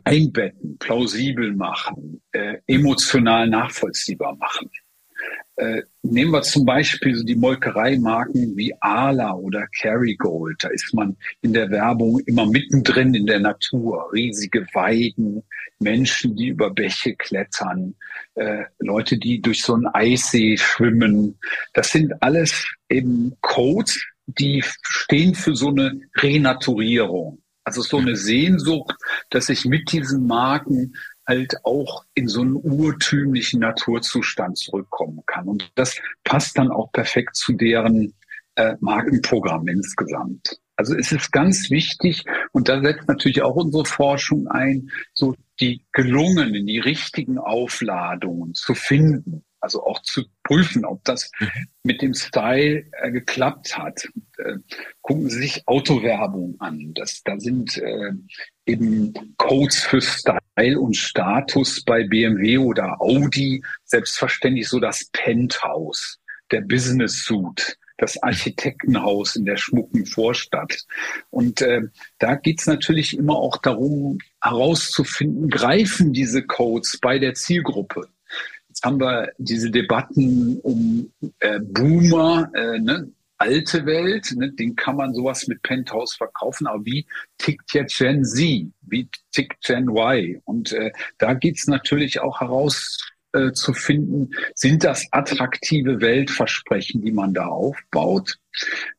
einbetten, 0.04 0.78
plausibel 0.78 1.54
machen, 1.56 2.22
äh, 2.32 2.58
emotional 2.68 3.48
nachvollziehbar 3.48 4.36
machen. 4.36 4.70
Äh, 5.58 5.82
nehmen 6.04 6.32
wir 6.32 6.44
zum 6.44 6.66
Beispiel 6.66 7.16
so 7.16 7.24
die 7.24 7.36
Molkereimarken 7.36 8.56
wie 8.56 8.76
Ala 8.80 9.34
oder 9.34 9.66
Kerrygold. 9.80 10.64
Da 10.64 10.68
ist 10.70 10.94
man 10.94 11.18
in 11.42 11.54
der 11.54 11.72
Werbung 11.72 12.20
immer 12.28 12.46
mittendrin 12.46 13.16
in 13.16 13.26
der 13.26 13.40
Natur. 13.40 14.08
Riesige 14.14 14.68
Weiden, 14.74 15.44
Menschen, 15.80 16.36
die 16.36 16.50
über 16.50 16.70
Bäche 16.70 17.16
klettern, 17.16 17.96
äh, 18.36 18.66
Leute, 18.78 19.18
die 19.18 19.42
durch 19.42 19.64
so 19.64 19.74
einen 19.74 19.88
Eissee 19.88 20.58
schwimmen. 20.58 21.40
Das 21.74 21.90
sind 21.90 22.14
alles 22.22 22.68
eben 22.88 23.36
Codes, 23.42 24.00
die 24.28 24.64
stehen 24.84 25.34
für 25.34 25.56
so 25.56 25.70
eine 25.70 26.00
Renaturierung. 26.18 27.42
Also 27.68 27.82
so 27.82 27.98
eine 27.98 28.16
Sehnsucht, 28.16 28.96
dass 29.30 29.50
ich 29.50 29.66
mit 29.66 29.92
diesen 29.92 30.26
Marken 30.26 30.96
halt 31.28 31.54
auch 31.66 32.06
in 32.14 32.30
so 32.30 32.40
einen 32.40 32.56
urtümlichen 32.56 33.60
Naturzustand 33.60 34.58
zurückkommen 34.58 35.22
kann. 35.26 35.50
Und 35.50 35.70
das 35.76 36.00
passt 36.24 36.58
dann 36.58 36.72
auch 36.72 36.90
perfekt 36.94 37.36
zu 37.36 37.52
deren 37.52 38.14
äh, 38.56 38.76
Markenprogramm 38.80 39.68
insgesamt. 39.68 40.62
Also 40.78 40.96
es 40.96 41.12
ist 41.12 41.34
ganz 41.34 41.70
wichtig, 41.70 42.24
und 42.54 42.70
da 42.70 42.82
setzt 42.82 43.10
natürlich 43.10 43.42
auch 43.42 43.58
unsere 43.58 43.84
Forschung 43.84 44.48
ein, 44.48 44.90
so 45.14 45.36
die 45.60 45.84
gelungenen, 45.92 46.68
die 46.68 46.80
richtigen 46.80 47.38
Aufladungen 47.38 48.54
zu 48.54 48.76
finden. 48.76 49.44
Also 49.60 49.84
auch 49.84 50.02
zu 50.04 50.24
prüfen, 50.44 50.86
ob 50.86 51.04
das 51.04 51.32
mhm. 51.40 51.50
mit 51.84 52.02
dem 52.02 52.14
Style 52.14 52.86
äh, 53.02 53.12
geklappt 53.12 53.78
hat. 53.78 54.08
Äh, 54.38 54.58
gucken 55.02 55.30
Sie 55.30 55.40
sich 55.40 55.68
Autowerbung 55.68 56.56
an. 56.60 56.94
Das, 56.94 57.22
da 57.24 57.40
sind 57.40 57.78
äh, 57.78 58.12
eben 58.66 59.14
Codes 59.38 59.84
für 59.84 60.02
Style 60.02 60.80
und 60.80 60.96
Status 60.96 61.84
bei 61.84 62.04
BMW 62.04 62.60
oder 62.60 63.02
Audi. 63.02 63.64
Selbstverständlich 63.86 64.68
so 64.68 64.80
das 64.80 65.10
Penthouse, 65.12 66.20
der 66.52 66.62
Business 66.62 67.24
Suit 67.24 67.78
das 67.98 68.22
Architektenhaus 68.22 69.36
in 69.36 69.46
der 69.46 69.58
schmucken 69.58 70.06
Vorstadt. 70.06 70.86
Und 71.30 71.62
äh, 71.62 71.82
da 72.20 72.36
geht's 72.36 72.68
natürlich 72.68 73.18
immer 73.18 73.36
auch 73.36 73.58
darum, 73.58 74.20
herauszufinden, 74.42 75.50
greifen 75.50 76.14
diese 76.14 76.44
Codes 76.44 77.00
bei 77.02 77.20
der 77.20 77.34
Zielgruppe. 77.34 78.08
Jetzt 78.78 78.86
haben 78.86 79.00
wir 79.00 79.32
diese 79.40 79.72
Debatten 79.72 80.60
um 80.60 81.12
äh, 81.40 81.60
Boomer, 81.60 82.48
äh, 82.54 82.78
ne? 82.78 83.12
alte 83.40 83.88
Welt, 83.88 84.32
ne? 84.36 84.52
den 84.52 84.76
kann 84.76 84.98
man 84.98 85.16
sowas 85.16 85.48
mit 85.48 85.64
Penthouse 85.64 86.14
verkaufen, 86.14 86.68
aber 86.68 86.86
wie 86.86 87.08
tickt 87.40 87.74
jetzt 87.74 87.98
Gen 87.98 88.24
Z, 88.24 88.72
wie 88.82 89.10
tickt 89.32 89.64
Gen 89.66 89.90
Y? 89.90 90.40
Und 90.46 90.74
äh, 90.74 90.92
da 91.18 91.34
geht's 91.34 91.66
natürlich 91.66 92.20
auch 92.20 92.40
heraus 92.40 93.00
äh, 93.38 93.54
zu 93.54 93.74
finden, 93.74 94.32
sind 94.56 94.84
das 94.84 95.08
attraktive 95.12 96.02
Weltversprechen, 96.02 97.02
die 97.02 97.12
man 97.12 97.34
da 97.34 97.46
aufbaut. 97.46 98.38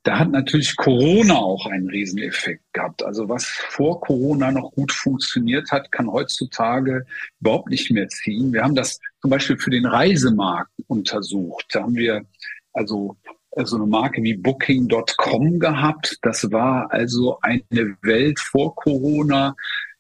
Da 0.05 0.19
hat 0.19 0.31
natürlich 0.31 0.77
Corona 0.77 1.35
auch 1.35 1.67
einen 1.67 1.89
Rieseneffekt 1.89 2.63
gehabt. 2.73 3.03
Also 3.03 3.29
was 3.29 3.45
vor 3.45 4.01
Corona 4.01 4.53
noch 4.53 4.71
gut 4.73 4.93
funktioniert 4.93 5.71
hat, 5.71 5.91
kann 5.91 6.11
heutzutage 6.11 7.05
überhaupt 7.41 7.69
nicht 7.69 7.91
mehr 7.91 8.09
ziehen. 8.09 8.53
Wir 8.53 8.63
haben 8.63 8.77
das 8.77 9.01
zum 9.21 9.31
Beispiel 9.31 9.59
für 9.59 9.71
den 9.71 9.87
Reisemarkt 9.87 10.71
untersucht. 10.87 11.67
Da 11.73 11.83
haben 11.83 11.97
wir 11.97 12.25
also 12.73 13.17
so 13.65 13.77
eine 13.77 13.87
Marke 13.87 14.23
wie 14.23 14.35
Booking.com 14.35 15.59
gehabt. 15.59 16.17
Das 16.23 16.51
war 16.53 16.93
also 16.93 17.39
eine 17.41 17.97
Welt 18.03 18.39
vor 18.39 18.75
Corona, 18.77 19.57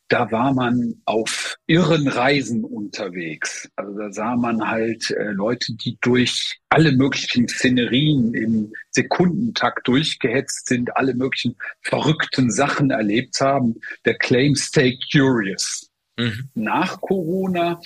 da 0.08 0.30
war 0.32 0.54
man 0.54 0.94
auf 1.04 1.56
irren 1.66 2.08
Reisen 2.08 2.64
unterwegs. 2.64 3.68
Also 3.76 3.98
da 3.98 4.10
sah 4.10 4.36
man 4.36 4.66
halt 4.66 5.10
äh, 5.10 5.32
Leute, 5.32 5.74
die 5.74 5.98
durch 6.00 6.58
alle 6.70 6.92
möglichen 6.92 7.46
Szenerien 7.46 8.32
im 8.34 8.72
Sekundentakt 8.90 9.86
durchgehetzt 9.86 10.66
sind, 10.66 10.96
alle 10.96 11.14
möglichen 11.14 11.56
verrückten 11.82 12.50
Sachen 12.50 12.90
erlebt 12.90 13.40
haben. 13.40 13.76
Der 14.06 14.14
Claim 14.14 14.54
Stay 14.54 14.98
Curious. 15.12 15.90
Mhm. 16.16 16.48
Nach 16.54 17.00
Corona 17.00 17.80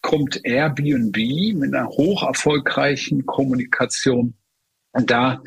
kommt 0.00 0.40
Airbnb 0.44 1.16
mit 1.54 1.74
einer 1.74 1.88
hoch 1.88 2.22
erfolgreichen 2.22 3.26
Kommunikation. 3.26 4.34
Und 4.92 5.10
da 5.10 5.42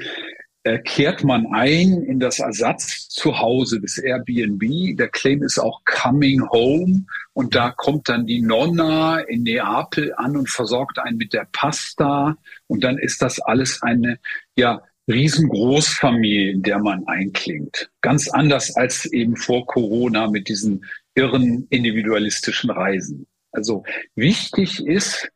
äh, 0.64 0.80
kehrt 0.80 1.24
man 1.24 1.48
ein 1.54 2.04
in 2.04 2.20
das 2.20 2.40
Ersatzzuhause 2.40 3.80
des 3.80 3.98
Airbnb. 3.98 4.96
Der 4.98 5.10
Claim 5.10 5.44
ist 5.44 5.58
auch 5.58 5.82
Coming 5.86 6.50
Home 6.50 7.06
und 7.34 7.56
da 7.56 7.72
kommt 7.72 8.10
dann 8.10 8.28
die 8.28 8.42
Nonna 8.42 9.20
in 9.22 9.44
Neapel 9.44 10.14
an 10.16 10.38
und 10.38 10.50
versorgt 10.50 11.00
einen 11.00 11.18
mit 11.18 11.34
der 11.34 11.48
Pasta 11.52 12.38
und 12.68 12.84
dann 12.84 12.98
ist 12.98 13.22
das 13.22 13.40
alles 13.40 13.82
eine 13.82 14.20
ja 14.56 14.82
Riesengroßfamilie, 15.08 16.52
in 16.52 16.62
der 16.62 16.80
man 16.80 17.08
einklingt. 17.08 17.90
Ganz 18.02 18.30
anders 18.30 18.76
als 18.76 19.06
eben 19.06 19.36
vor 19.36 19.66
Corona 19.66 20.30
mit 20.30 20.48
diesen 20.48 20.86
irren 21.16 21.66
individualistischen 21.70 22.70
Reisen. 22.70 23.26
Also 23.52 23.84
wichtig 24.16 24.86
ist, 24.86 25.30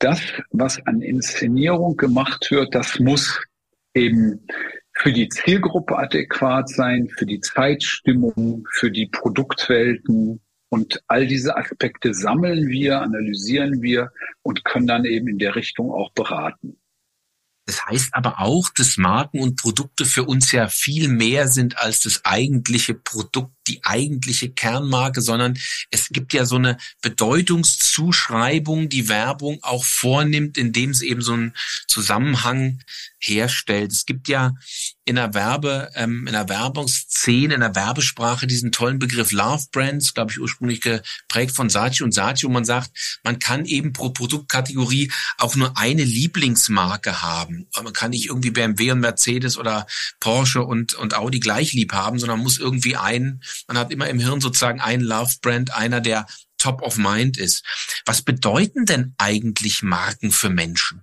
das, 0.00 0.20
was 0.50 0.84
an 0.86 1.00
Inszenierung 1.00 1.96
gemacht 1.96 2.50
wird, 2.50 2.74
das 2.74 2.98
muss 2.98 3.40
eben 3.94 4.46
für 4.94 5.12
die 5.12 5.28
Zielgruppe 5.28 5.96
adäquat 5.96 6.68
sein, 6.68 7.08
für 7.08 7.26
die 7.26 7.40
Zeitstimmung, 7.40 8.66
für 8.72 8.90
die 8.90 9.06
Produktwelten. 9.06 10.40
Und 10.70 11.02
all 11.06 11.26
diese 11.26 11.56
Aspekte 11.56 12.12
sammeln 12.12 12.68
wir, 12.68 13.00
analysieren 13.00 13.80
wir 13.80 14.10
und 14.42 14.64
können 14.64 14.86
dann 14.86 15.04
eben 15.04 15.28
in 15.28 15.38
der 15.38 15.54
Richtung 15.54 15.90
auch 15.90 16.12
beraten. 16.12 16.78
Das 17.68 17.84
heißt 17.84 18.10
aber 18.12 18.40
auch, 18.40 18.70
dass 18.74 18.96
Marken 18.96 19.40
und 19.40 19.60
Produkte 19.60 20.06
für 20.06 20.24
uns 20.24 20.52
ja 20.52 20.68
viel 20.68 21.08
mehr 21.08 21.48
sind 21.48 21.76
als 21.78 22.00
das 22.00 22.24
eigentliche 22.24 22.94
Produkt, 22.94 23.52
die 23.68 23.84
eigentliche 23.84 24.50
Kernmarke, 24.50 25.20
sondern 25.20 25.58
es 25.90 26.08
gibt 26.08 26.32
ja 26.32 26.44
so 26.44 26.56
eine 26.56 26.78
Bedeutungszuschreibung, 27.02 28.88
die 28.88 29.08
Werbung 29.08 29.58
auch 29.62 29.84
vornimmt, 29.84 30.58
indem 30.58 30.90
es 30.90 31.02
eben 31.02 31.22
so 31.22 31.34
einen 31.34 31.54
Zusammenhang 31.86 32.80
herstellt. 33.18 33.92
Es 33.92 34.06
gibt 34.06 34.28
ja 34.28 34.54
in 35.04 35.16
der 35.16 35.34
Werbe, 35.34 35.90
ähm, 35.94 36.26
in 36.26 36.32
der 36.32 36.48
Werbungsszene, 36.48 37.54
in 37.54 37.60
der 37.60 37.74
Werbesprache 37.74 38.46
diesen 38.46 38.72
tollen 38.72 38.98
Begriff 38.98 39.32
Love 39.32 39.64
Brands, 39.72 40.14
glaube 40.14 40.32
ich, 40.32 40.40
ursprünglich 40.40 40.80
geprägt 40.80 41.56
von 41.56 41.70
Saatchi 41.70 42.04
und 42.04 42.12
Saatchi, 42.12 42.46
wo 42.46 42.50
man 42.50 42.64
sagt, 42.64 42.90
man 43.24 43.38
kann 43.38 43.64
eben 43.64 43.92
pro 43.92 44.10
Produktkategorie 44.10 45.10
auch 45.38 45.56
nur 45.56 45.76
eine 45.76 46.04
Lieblingsmarke 46.04 47.22
haben. 47.22 47.66
Man 47.74 47.92
kann 47.92 48.10
nicht 48.10 48.26
irgendwie 48.26 48.50
BMW 48.50 48.92
und 48.92 49.00
Mercedes 49.00 49.56
oder 49.56 49.86
Porsche 50.20 50.62
und, 50.62 50.94
und 50.94 51.14
Audi 51.14 51.40
gleich 51.40 51.72
lieb 51.72 51.92
haben, 51.92 52.18
sondern 52.18 52.40
muss 52.40 52.58
irgendwie 52.58 52.96
einen, 52.96 53.42
man 53.66 53.78
hat 53.78 53.90
immer 53.90 54.08
im 54.08 54.18
Hirn 54.18 54.40
sozusagen 54.40 54.80
einen 54.80 55.02
Love 55.02 55.34
Brand, 55.42 55.74
einer, 55.74 56.00
der 56.00 56.26
top 56.58 56.82
of 56.82 56.98
mind 56.98 57.38
ist. 57.38 57.64
Was 58.04 58.22
bedeuten 58.22 58.84
denn 58.84 59.14
eigentlich 59.18 59.82
Marken 59.82 60.30
für 60.30 60.50
Menschen? 60.50 61.02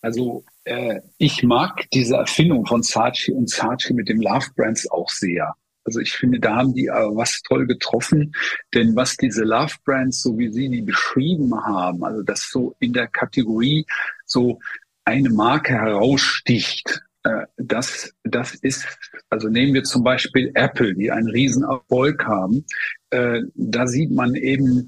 Also 0.00 0.44
äh, 0.64 1.00
ich 1.18 1.42
mag 1.42 1.88
diese 1.92 2.16
Erfindung 2.16 2.66
von 2.66 2.82
Saatchi 2.82 3.32
und 3.32 3.48
Saatchi 3.48 3.94
mit 3.94 4.08
dem 4.08 4.20
Love 4.20 4.46
Brands 4.56 4.90
auch 4.90 5.08
sehr. 5.08 5.54
Also 5.84 6.00
ich 6.00 6.12
finde, 6.12 6.38
da 6.38 6.56
haben 6.56 6.74
die 6.74 6.90
aber 6.90 7.16
was 7.16 7.40
toll 7.42 7.66
getroffen, 7.66 8.34
denn 8.74 8.94
was 8.94 9.16
diese 9.16 9.42
Love 9.42 9.74
Brands, 9.84 10.22
so 10.22 10.38
wie 10.38 10.52
Sie 10.52 10.68
die 10.68 10.82
beschrieben 10.82 11.54
haben, 11.54 12.04
also 12.04 12.22
das 12.22 12.50
so 12.50 12.76
in 12.78 12.92
der 12.92 13.08
Kategorie 13.08 13.86
so 14.24 14.60
eine 15.04 15.30
Marke 15.30 15.72
heraussticht, 15.72 16.86
äh, 16.88 17.11
das, 17.56 18.14
das 18.24 18.54
ist, 18.54 18.86
also 19.30 19.48
nehmen 19.48 19.74
wir 19.74 19.84
zum 19.84 20.02
Beispiel 20.02 20.50
Apple, 20.54 20.94
die 20.94 21.10
einen 21.10 21.28
riesen 21.28 21.64
Erfolg 21.64 22.24
haben, 22.26 22.64
äh, 23.10 23.42
da 23.54 23.86
sieht 23.86 24.10
man 24.10 24.34
eben, 24.34 24.86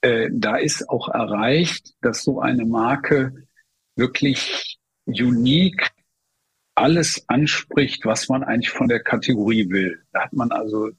äh, 0.00 0.28
da 0.32 0.56
ist 0.56 0.88
auch 0.88 1.08
erreicht, 1.08 1.94
dass 2.00 2.22
so 2.22 2.40
eine 2.40 2.64
Marke 2.64 3.46
wirklich 3.96 4.78
unique 5.06 5.90
alles 6.74 7.24
anspricht, 7.28 8.04
was 8.06 8.28
man 8.28 8.44
eigentlich 8.44 8.70
von 8.70 8.88
der 8.88 9.00
Kategorie 9.00 9.68
will. 9.68 10.02
Da 10.12 10.22
hat 10.22 10.32
man 10.32 10.50
also 10.52 10.90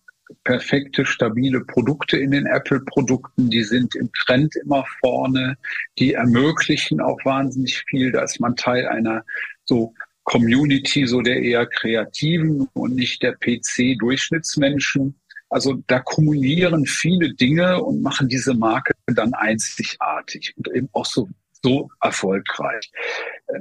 perfekte, 0.44 1.06
stabile 1.06 1.62
Produkte 1.62 2.18
in 2.18 2.32
den 2.32 2.46
Apple-Produkten, 2.46 3.50
die 3.50 3.64
sind 3.64 3.96
im 3.96 4.12
Trend 4.14 4.56
immer 4.58 4.86
vorne, 5.00 5.58
die 6.00 6.14
ermöglichen 6.14 7.02
auch 7.02 7.20
wahnsinnig 7.26 7.84
viel. 7.88 8.12
Da 8.12 8.24
ist 8.24 8.40
man 8.40 8.56
Teil 8.56 8.88
einer 8.88 9.26
so 9.66 9.94
Community, 10.24 11.06
so 11.06 11.22
der 11.22 11.42
eher 11.42 11.66
Kreativen 11.66 12.68
und 12.74 12.96
nicht 12.96 13.22
der 13.24 13.36
PC-Durchschnittsmenschen. 13.36 15.20
Also 15.50 15.84
da 15.88 16.00
kumulieren 16.00 16.86
viele 16.86 17.34
Dinge 17.34 17.84
und 17.84 18.02
machen 18.02 18.28
diese 18.28 18.54
Marke 18.54 18.94
dann 19.08 19.34
einzigartig 19.34 20.54
und 20.58 20.70
eben 20.74 20.90
auch 20.94 21.06
so 21.06 21.30
so 21.64 21.90
erfolgreich. 22.02 22.92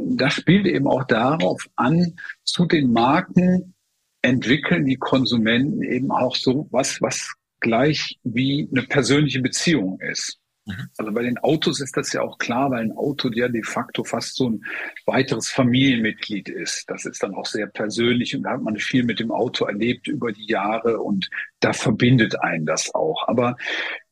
Das 0.00 0.34
spielt 0.34 0.66
eben 0.66 0.88
auch 0.88 1.04
darauf 1.04 1.68
an, 1.76 2.16
zu 2.44 2.66
den 2.66 2.92
Marken 2.92 3.74
entwickeln 4.22 4.86
die 4.86 4.96
Konsumenten 4.96 5.82
eben 5.82 6.10
auch 6.10 6.36
so 6.36 6.68
was, 6.70 7.00
was 7.00 7.32
gleich 7.60 8.18
wie 8.24 8.68
eine 8.70 8.82
persönliche 8.82 9.40
Beziehung 9.40 10.00
ist. 10.00 10.38
Mhm. 10.64 10.88
Also 10.96 11.12
bei 11.12 11.22
den 11.22 11.38
Autos 11.38 11.80
ist 11.80 11.96
das 11.96 12.12
ja 12.12 12.22
auch 12.22 12.38
klar, 12.38 12.70
weil 12.70 12.84
ein 12.84 12.92
Auto 12.92 13.28
ja 13.32 13.48
de 13.48 13.62
facto 13.62 14.04
fast 14.04 14.36
so 14.36 14.50
ein 14.50 14.64
weiteres 15.06 15.50
Familienmitglied 15.50 16.48
ist. 16.48 16.84
Das 16.88 17.04
ist 17.04 17.22
dann 17.22 17.34
auch 17.34 17.46
sehr 17.46 17.66
persönlich 17.66 18.36
und 18.36 18.44
da 18.44 18.52
hat 18.52 18.62
man 18.62 18.76
viel 18.76 19.04
mit 19.04 19.18
dem 19.18 19.32
Auto 19.32 19.64
erlebt 19.64 20.06
über 20.06 20.32
die 20.32 20.46
Jahre 20.46 21.00
und 21.00 21.28
da 21.60 21.72
verbindet 21.72 22.40
einen 22.40 22.66
das 22.66 22.94
auch. 22.94 23.26
Aber 23.26 23.56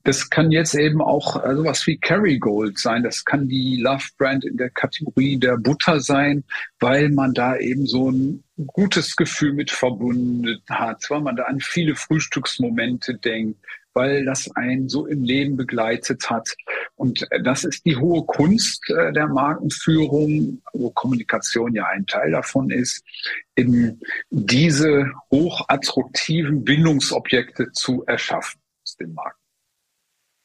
das 0.03 0.31
kann 0.31 0.51
jetzt 0.51 0.75
eben 0.75 1.03
auch 1.03 1.45
äh, 1.45 1.55
sowas 1.55 1.87
wie 1.87 1.99
Kerrygold 1.99 2.79
sein. 2.79 3.03
Das 3.03 3.25
kann 3.25 3.49
die 3.49 3.77
Love 3.83 4.07
Brand 4.17 4.45
in 4.45 4.57
der 4.57 4.71
Kategorie 4.71 5.39
der 5.39 5.59
Butter 5.59 6.01
sein, 6.01 6.45
weil 6.79 7.11
man 7.11 7.35
da 7.35 7.57
eben 7.57 7.87
so 7.87 8.11
ein 8.11 8.43
gutes 8.67 9.15
Gefühl 9.15 9.53
mit 9.53 9.71
verbunden 9.71 10.63
hat, 10.69 11.05
weil 11.11 11.21
man 11.21 11.37
da 11.37 11.45
an 11.45 11.61
viele 11.61 11.95
Frühstücksmomente 11.95 13.15
denkt, 13.15 13.59
weil 13.95 14.25
das 14.25 14.51
einen 14.57 14.89
so 14.89 15.07
im 15.07 15.23
Leben 15.23 15.57
begleitet 15.57 16.31
hat. 16.31 16.55
Und 16.95 17.27
das 17.43 17.65
ist 17.65 17.85
die 17.85 17.97
hohe 17.97 18.25
Kunst 18.25 18.83
äh, 18.91 19.13
der 19.13 19.29
Markenführung, 19.29 20.63
wo 20.73 20.91
Kommunikation 20.91 21.75
ja 21.75 21.87
ein 21.87 22.07
Teil 22.07 22.31
davon 22.31 22.71
ist, 22.71 23.03
eben 23.57 24.01
diese 24.31 25.11
hochattraktiven 25.31 26.65
Bindungsobjekte 26.65 27.73
zu 27.73 28.05
erschaffen 28.07 28.61
aus 28.83 28.97
den 28.97 29.15
Marken. 29.15 29.41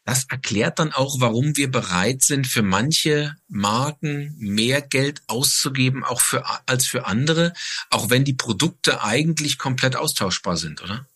Das 0.06 0.26
erklärt 0.30 0.78
dann 0.78 0.94
auch, 0.94 1.20
warum 1.20 1.58
wir 1.58 1.72
bereit 1.72 2.22
sind, 2.22 2.46
für 2.46 2.62
manche 2.62 3.36
Marken 3.48 4.36
mehr 4.38 4.82
Geld 4.82 5.24
auszugeben, 5.26 6.04
auch 6.04 6.22
für, 6.22 6.44
als 6.68 6.86
für 6.86 7.08
andere, 7.08 7.54
auch 7.90 8.12
wenn 8.12 8.24
die 8.24 8.36
Produkte 8.36 9.04
eigentlich 9.04 9.58
komplett 9.58 9.96
austauschbar 9.96 10.58
sind, 10.58 10.84
oder? 10.84 11.08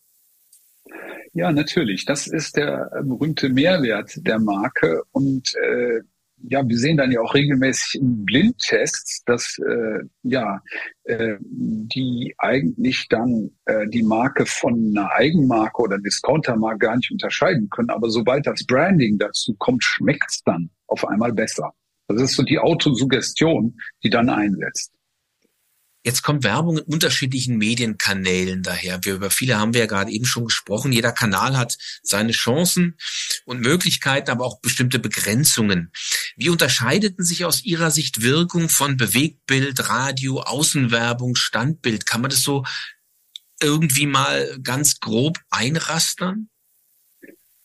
Ja, 1.34 1.52
natürlich. 1.52 2.06
Das 2.06 2.28
ist 2.28 2.58
der 2.58 2.90
berühmte 3.04 3.50
Mehrwert 3.50 4.14
der 4.26 4.40
Marke. 4.40 5.04
Und 5.12 5.54
äh, 5.56 6.02
ja, 6.44 6.68
wir 6.68 6.78
sehen 6.78 6.98
dann 6.98 7.12
ja 7.12 7.20
auch 7.22 7.34
regelmäßig 7.34 8.02
in 8.02 8.26
Blindtests, 8.26 9.24
dass 9.26 9.58
äh, 9.60 10.00
ja 10.24 10.62
äh, 11.04 11.36
die 11.42 12.34
eigentlich 12.38 13.08
dann 13.10 13.52
äh, 13.66 13.88
die 13.90 14.04
Marke 14.04 14.46
von 14.46 14.94
einer 14.96 15.12
Eigenmarke 15.12 15.82
oder 15.82 15.98
Discountermarke 15.98 16.80
gar 16.80 16.96
nicht 16.96 17.12
unterscheiden 17.12 17.70
können. 17.70 17.90
Aber 17.90 18.10
sobald 18.10 18.48
das 18.48 18.66
Branding 18.66 19.18
dazu 19.18 19.54
kommt, 19.58 19.84
schmeckt's 19.84 20.42
dann 20.44 20.70
auf 20.88 21.06
einmal 21.08 21.34
besser. 21.34 21.74
Das 22.08 22.22
ist 22.22 22.36
so 22.36 22.44
die 22.44 22.58
Autosuggestion, 22.58 23.78
die 24.04 24.10
dann 24.10 24.30
einsetzt. 24.30 24.92
Jetzt 26.02 26.24
kommt 26.24 26.44
Werbung 26.44 26.78
in 26.78 26.84
unterschiedlichen 26.86 27.58
Medienkanälen 27.58 28.64
daher. 28.64 29.00
Wir, 29.04 29.16
über 29.16 29.30
viele 29.30 29.60
haben 29.60 29.74
wir 29.74 29.82
ja 29.82 29.86
gerade 29.86 30.12
eben 30.12 30.26
schon 30.26 30.46
gesprochen. 30.46 30.94
Jeder 30.94 31.12
Kanal 31.12 31.58
hat 31.58 31.78
seine 32.02 32.32
Chancen 32.32 32.98
und 33.46 33.60
Möglichkeiten, 33.60 34.32
aber 34.32 34.46
auch 34.46 34.62
bestimmte 34.62 35.00
Begrenzungen. 35.00 35.92
Wie 36.38 36.50
unterscheideten 36.50 37.26
sich 37.26 37.44
aus 37.44 37.66
Ihrer 37.66 37.92
Sicht 37.92 38.22
Wirkung 38.22 38.70
von 38.70 38.96
Bewegtbild, 38.96 39.90
Radio, 39.90 40.40
Außenwerbung, 40.42 41.36
Standbild? 41.36 42.06
Kann 42.06 42.22
man 42.22 42.32
das 42.32 42.44
so 42.44 42.64
irgendwie 43.62 44.06
mal 44.06 44.58
ganz 44.64 45.02
grob 45.02 45.38
einrastern? 45.50 46.50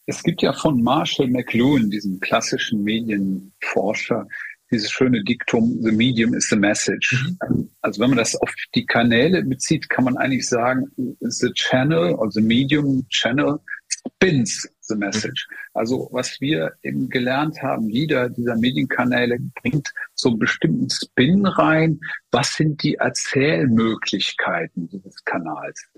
Es 0.07 0.23
gibt 0.23 0.43
ja 0.43 0.53
von 0.53 0.83
Marshall 0.83 1.29
McLuhan, 1.29 1.88
diesem 1.88 2.21
klassischen 2.21 2.83
Medienforscher, 2.83 4.26
dieses 4.71 4.90
schöne 4.90 5.23
Diktum, 5.23 5.80
the 5.83 5.92
medium 5.92 6.35
is 6.35 6.49
the 6.49 6.56
message. 6.56 7.35
Mhm. 7.49 7.71
Also 7.83 8.00
wenn 8.00 8.11
man 8.11 8.18
das 8.18 8.35
auf 8.37 8.52
die 8.75 8.87
Kanäle 8.87 9.42
bezieht, 9.42 9.88
kann 9.88 10.04
man 10.04 10.16
eigentlich 10.16 10.49
sagen, 10.49 10.87
the 11.21 11.50
channel 11.52 12.14
or 12.14 12.30
the 12.30 12.40
medium 12.40 13.06
channel 13.09 13.61
spins 13.88 14.68
the 14.83 14.97
message. 14.97 15.47
Mhm. 15.49 15.56
Also 15.75 16.09
was 16.12 16.40
wir 16.40 16.73
eben 16.83 17.09
gelernt 17.09 17.62
haben, 17.62 17.88
jeder 17.88 18.28
dieser 18.28 18.56
Medienkanäle 18.56 19.38
bringt 19.62 19.92
so 20.14 20.30
einen 20.30 20.38
bestimmten 20.38 20.90
Spin 20.90 21.47
rein. 21.47 22.00
Was 22.31 22.55
sind 22.55 22.83
die 22.83 22.96
Erzählmöglichkeiten 22.96 24.88
dieses 24.88 25.24
Kanals? 25.24 25.88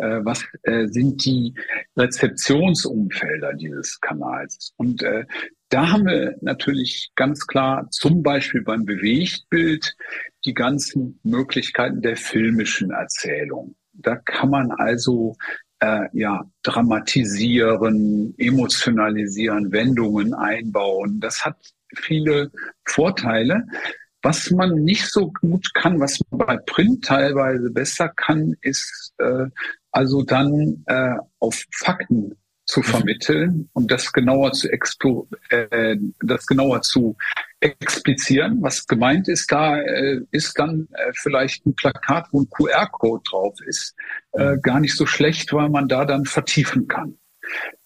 Äh, 0.00 0.24
was 0.24 0.44
äh, 0.62 0.86
sind 0.86 1.24
die 1.24 1.54
Rezeptionsumfelder 1.96 3.52
dieses 3.54 4.00
Kanals. 4.00 4.72
Und 4.76 5.02
äh, 5.02 5.26
da 5.70 5.90
haben 5.90 6.04
wir 6.04 6.36
natürlich 6.40 7.12
ganz 7.14 7.46
klar 7.46 7.88
zum 7.90 8.22
Beispiel 8.22 8.62
beim 8.62 8.84
Bewegtbild 8.84 9.96
die 10.44 10.54
ganzen 10.54 11.20
Möglichkeiten 11.22 12.02
der 12.02 12.16
filmischen 12.16 12.90
Erzählung. 12.90 13.76
Da 13.92 14.16
kann 14.16 14.50
man 14.50 14.72
also 14.72 15.36
äh, 15.78 16.08
ja 16.12 16.44
dramatisieren, 16.62 18.34
emotionalisieren, 18.36 19.70
Wendungen 19.70 20.34
einbauen. 20.34 21.20
Das 21.20 21.44
hat 21.44 21.56
viele 21.94 22.50
Vorteile. 22.84 23.64
Was 24.22 24.50
man 24.50 24.74
nicht 24.84 25.06
so 25.10 25.32
gut 25.40 25.72
kann, 25.74 26.00
was 26.00 26.20
man 26.30 26.46
bei 26.46 26.56
Print 26.58 27.04
teilweise 27.04 27.70
besser 27.70 28.08
kann, 28.08 28.54
ist 28.60 29.14
äh, 29.18 29.46
also 29.92 30.22
dann 30.22 30.82
äh, 30.86 31.14
auf 31.38 31.64
Fakten 31.72 32.36
zu 32.70 32.80
mhm. 32.80 32.84
vermitteln 32.84 33.68
und 33.72 33.90
das 33.90 34.12
genauer 34.12 34.52
zu 34.52 34.68
explo 34.70 35.28
äh, 35.50 35.96
das 36.22 36.46
genauer 36.46 36.82
zu 36.82 37.16
explizieren. 37.60 38.58
Was 38.62 38.86
gemeint 38.86 39.28
ist, 39.28 39.50
da 39.52 39.78
äh, 39.78 40.20
ist 40.30 40.58
dann 40.58 40.88
äh, 40.92 41.12
vielleicht 41.14 41.66
ein 41.66 41.74
Plakat, 41.74 42.28
wo 42.32 42.42
ein 42.42 42.48
QR-Code 42.50 43.22
drauf 43.28 43.58
ist, 43.66 43.94
äh, 44.32 44.52
mhm. 44.52 44.62
gar 44.62 44.80
nicht 44.80 44.96
so 44.96 45.04
schlecht, 45.04 45.52
weil 45.52 45.68
man 45.68 45.88
da 45.88 46.04
dann 46.04 46.24
vertiefen 46.24 46.88
kann. 46.88 47.18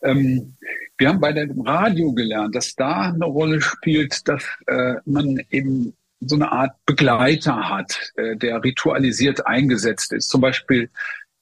Ähm, 0.02 0.56
wir 0.98 1.08
haben 1.08 1.20
bei 1.20 1.32
dem 1.32 1.60
Radio 1.62 2.12
gelernt, 2.12 2.54
dass 2.54 2.74
da 2.74 3.12
eine 3.12 3.24
Rolle 3.24 3.60
spielt, 3.60 4.28
dass 4.28 4.44
äh, 4.66 4.94
man 5.06 5.40
eben 5.50 5.96
so 6.20 6.36
eine 6.36 6.52
Art 6.52 6.76
Begleiter 6.86 7.68
hat, 7.68 8.12
äh, 8.16 8.36
der 8.36 8.62
ritualisiert 8.62 9.46
eingesetzt 9.46 10.12
ist. 10.12 10.28
Zum 10.28 10.40
Beispiel 10.40 10.90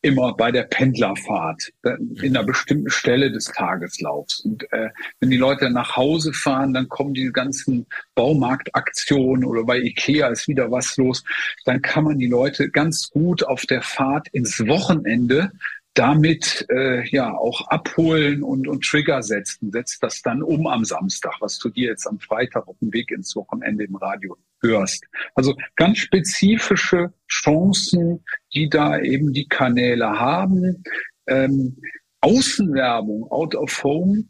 immer 0.02 0.34
bei 0.34 0.50
der 0.50 0.64
Pendlerfahrt 0.64 1.72
äh, 1.84 1.94
in 2.20 2.36
einer 2.36 2.44
bestimmten 2.44 2.90
Stelle 2.90 3.30
des 3.30 3.46
Tageslaufs. 3.46 4.40
Und 4.40 4.70
äh, 4.72 4.90
wenn 5.20 5.30
die 5.30 5.36
Leute 5.36 5.70
nach 5.70 5.96
Hause 5.96 6.32
fahren, 6.32 6.74
dann 6.74 6.88
kommen 6.88 7.14
die 7.14 7.30
ganzen 7.32 7.86
Baumarktaktionen 8.14 9.44
oder 9.44 9.64
bei 9.64 9.78
Ikea 9.78 10.28
ist 10.28 10.48
wieder 10.48 10.70
was 10.70 10.96
los. 10.96 11.24
Dann 11.64 11.80
kann 11.82 12.04
man 12.04 12.18
die 12.18 12.26
Leute 12.26 12.68
ganz 12.68 13.10
gut 13.10 13.44
auf 13.44 13.62
der 13.62 13.82
Fahrt 13.82 14.28
ins 14.32 14.58
Wochenende 14.66 15.52
damit 15.94 16.66
äh, 16.70 17.06
ja 17.08 17.34
auch 17.34 17.68
abholen 17.68 18.42
und, 18.42 18.66
und 18.66 18.84
Trigger 18.84 19.22
setzen, 19.22 19.70
setzt 19.70 20.02
das 20.02 20.22
dann 20.22 20.42
um 20.42 20.66
am 20.66 20.84
Samstag, 20.84 21.34
was 21.40 21.58
du 21.58 21.68
dir 21.68 21.90
jetzt 21.90 22.06
am 22.06 22.18
Freitag 22.18 22.66
auf 22.66 22.78
dem 22.78 22.92
Weg 22.92 23.10
ins 23.10 23.36
Wochenende 23.36 23.84
im 23.84 23.96
Radio 23.96 24.36
hörst. 24.62 25.04
Also 25.34 25.54
ganz 25.76 25.98
spezifische 25.98 27.12
Chancen, 27.28 28.24
die 28.54 28.70
da 28.70 28.98
eben 28.98 29.32
die 29.32 29.48
Kanäle 29.48 30.18
haben. 30.18 30.82
Ähm, 31.26 31.76
Außenwerbung, 32.20 33.30
out 33.30 33.54
of 33.54 33.82
home, 33.82 34.24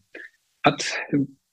hat 0.65 0.99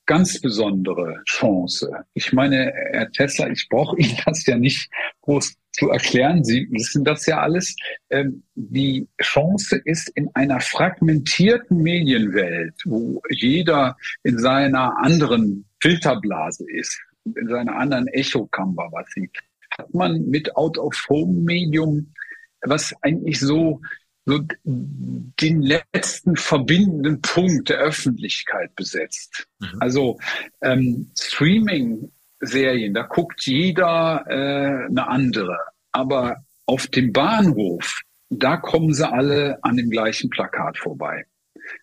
ganz 0.06 0.41
besondere 0.41 1.22
Chance. 1.26 1.91
Ich 2.15 2.34
meine, 2.34 2.74
Herr 2.91 3.12
Tesla, 3.12 3.50
ich 3.50 3.67
brauche 3.69 3.95
Ihnen 4.00 4.17
das 4.26 4.43
ja 4.48 4.58
nicht 4.58 4.89
groß 5.22 5.56
zu 5.80 5.89
erklären. 5.89 6.44
Sie 6.44 6.68
wissen 6.72 7.04
das 7.04 7.26
ja 7.26 7.39
alles. 7.39 7.76
Ähm, 8.10 8.44
die 8.56 9.08
Chance 9.22 9.82
ist 9.86 10.10
in 10.10 10.30
einer 10.36 10.60
fragmentierten 10.60 11.78
Medienwelt, 11.78 12.76
wo 12.86 13.22
jeder 13.30 13.98
in 14.24 14.38
seiner 14.38 14.98
anderen 14.98 15.65
Filterblase 15.82 16.65
ist, 16.70 17.00
in 17.24 17.48
seiner 17.48 17.76
anderen 17.78 18.08
Echokammer 18.08 18.89
was 18.92 19.08
sieht, 19.13 19.38
hat 19.78 19.94
man 19.94 20.26
mit 20.26 20.56
Out-of-Home-Medium 20.56 22.13
was 22.62 22.94
eigentlich 23.02 23.39
so 23.39 23.82
so 24.26 24.39
den 24.63 25.62
letzten 25.62 26.36
verbindenden 26.36 27.22
Punkt 27.22 27.70
der 27.70 27.80
Öffentlichkeit 27.80 28.76
besetzt. 28.76 29.48
Mhm. 29.60 29.78
Also 29.80 30.20
ähm, 30.62 31.10
Streaming 31.18 32.12
Serien, 32.42 32.94
da 32.94 33.04
guckt 33.04 33.46
jeder 33.46 34.24
äh, 34.28 34.88
eine 34.88 35.08
andere. 35.08 35.58
Aber 35.91 36.38
auf 36.65 36.88
dem 36.88 37.12
Bahnhof, 37.12 38.02
da 38.30 38.58
kommen 38.58 38.93
sie 38.93 39.10
alle 39.10 39.58
an 39.63 39.78
dem 39.78 39.89
gleichen 39.89 40.30
Plakat 40.30 40.78
vorbei. 40.78 41.25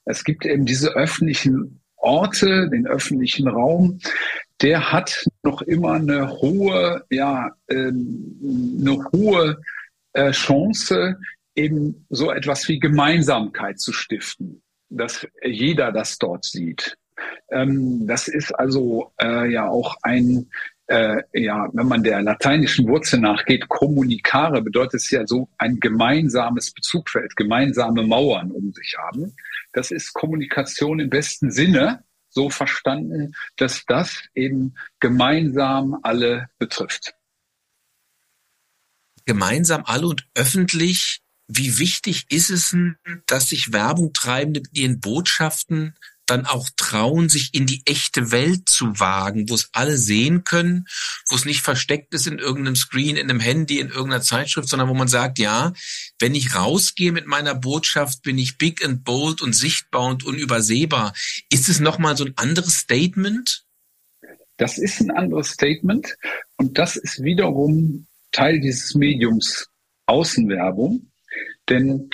Es 0.05 0.25
gibt 0.25 0.47
eben 0.47 0.64
diese 0.64 0.90
öffentlichen 0.95 1.81
Orte, 1.97 2.69
den 2.71 2.87
öffentlichen 2.87 3.49
Raum, 3.49 3.99
der 4.62 4.92
hat 4.92 5.27
noch 5.42 5.62
immer 5.62 5.95
eine 5.95 6.31
hohe, 6.31 7.05
ja, 7.11 7.51
äh, 7.66 7.88
eine 7.88 9.05
hohe 9.12 9.61
äh, 10.12 10.31
Chance, 10.31 11.19
eben 11.55 12.07
so 12.11 12.31
etwas 12.31 12.69
wie 12.69 12.79
Gemeinsamkeit 12.79 13.81
zu 13.81 13.92
stiften, 13.92 14.62
dass 14.88 15.27
jeder 15.42 15.92
das 15.92 16.19
dort 16.19 16.45
sieht. 16.45 16.97
Ähm, 17.51 18.07
das 18.07 18.29
ist 18.29 18.53
also 18.53 19.12
äh, 19.21 19.51
ja 19.51 19.69
auch 19.69 19.97
ein 20.03 20.51
äh, 20.88 21.22
ja, 21.33 21.68
wenn 21.72 21.88
man 21.88 22.03
der 22.03 22.22
lateinischen 22.22 22.87
Wurzel 22.88 23.20
nachgeht, 23.20 23.68
communicare 23.68 24.62
bedeutet 24.62 25.01
es 25.01 25.11
ja 25.11 25.27
so 25.27 25.49
ein 25.59 25.81
gemeinsames 25.81 26.72
Bezugfeld, 26.72 27.35
gemeinsame 27.37 28.03
Mauern 28.05 28.51
um 28.51 28.72
sich 28.72 28.96
haben. 28.99 29.35
Das 29.72 29.90
ist 29.90 30.12
Kommunikation 30.12 31.01
im 31.01 31.11
besten 31.11 31.51
Sinne, 31.51 32.05
so 32.29 32.51
verstanden, 32.51 33.33
dass 33.57 33.85
das 33.87 34.22
eben 34.35 34.75
gemeinsam 35.01 35.99
alle 36.03 36.49
betrifft. 36.59 37.14
Gemeinsam 39.25 39.83
alle 39.87 40.07
und 40.07 40.29
öffentlich 40.35 41.20
wie 41.49 41.79
wichtig 41.79 42.27
ist 42.31 42.51
es, 42.51 42.77
dass 43.27 43.51
sich 43.51 43.72
Werbung 43.72 44.12
treibende 44.12 44.61
mit 44.61 44.77
ihren 44.77 45.01
Botschaften 45.01 45.94
dann 46.27 46.47
auch 46.47 46.69
trauen, 46.77 47.29
sich 47.29 47.55
in 47.55 47.67
die 47.67 47.83
echte 47.87 48.31
Welt 48.31 48.69
zu 48.69 48.99
wagen, 49.01 49.49
wo 49.49 49.55
es 49.55 49.71
alle 49.73 49.97
sehen 49.97 50.45
können, 50.45 50.87
wo 51.29 51.37
es 51.37 51.45
nicht 51.45 51.62
versteckt 51.62 52.15
ist 52.15 52.27
in 52.27 52.39
irgendeinem 52.39 52.77
Screen, 52.77 53.17
in 53.17 53.31
einem 53.31 53.41
Handy, 53.41 53.79
in 53.79 53.89
irgendeiner 53.89 54.23
Zeitschrift, 54.23 54.69
sondern 54.69 54.89
wo 54.89 54.95
man 54.95 55.09
sagt, 55.09 55.39
ja, 55.39 55.73
wenn 56.19 56.35
ich 56.35 56.55
rausgehe 56.55 57.12
mit 57.12 57.27
meiner 57.27 57.55
Botschaft, 57.55 58.23
bin 58.23 58.39
ich 58.39 58.59
big 58.59 58.85
and 58.85 59.05
bold 59.05 59.41
und 59.41 59.55
sichtbar 59.55 60.07
und 60.07 60.25
unübersehbar. 60.25 61.15
Ist 61.51 61.69
es 61.69 61.81
nochmal 61.81 62.17
so 62.17 62.25
ein 62.25 62.35
anderes 62.37 62.79
Statement? 62.79 63.65
Das 64.57 64.79
ist 64.79 65.01
ein 65.01 65.11
anderes 65.11 65.51
Statement 65.51 66.17
und 66.57 66.79
das 66.79 66.97
ist 66.97 67.23
wiederum 67.23 68.07
Teil 68.33 68.61
dieses 68.61 68.95
Mediums 68.95 69.69
Außenwerbung. 70.07 71.11
Denn 71.69 72.11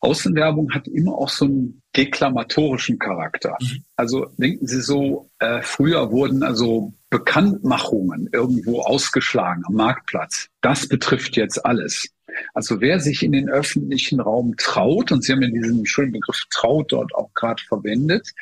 Außenwerbung 0.00 0.72
hat 0.72 0.86
immer 0.88 1.14
auch 1.14 1.28
so 1.28 1.46
einen 1.46 1.82
deklamatorischen 1.96 2.98
Charakter. 2.98 3.56
Mhm. 3.60 3.84
Also 3.96 4.26
denken 4.36 4.66
Sie 4.66 4.80
so, 4.80 5.28
äh, 5.40 5.62
früher 5.62 6.10
wurden 6.12 6.42
also 6.42 6.92
Bekanntmachungen 7.10 8.28
irgendwo 8.32 8.82
ausgeschlagen 8.82 9.64
am 9.66 9.74
Marktplatz. 9.74 10.48
Das 10.60 10.86
betrifft 10.86 11.36
jetzt 11.36 11.64
alles. 11.64 12.08
Also 12.54 12.80
wer 12.80 13.00
sich 13.00 13.22
in 13.22 13.32
den 13.32 13.48
öffentlichen 13.48 14.20
Raum 14.20 14.54
traut, 14.56 15.10
und 15.10 15.24
Sie 15.24 15.32
haben 15.32 15.42
ja 15.42 15.48
diesen 15.48 15.86
schönen 15.86 16.12
Begriff 16.12 16.44
traut 16.50 16.92
dort 16.92 17.14
auch 17.14 17.32
gerade 17.34 17.62
verwendet, 17.62 18.32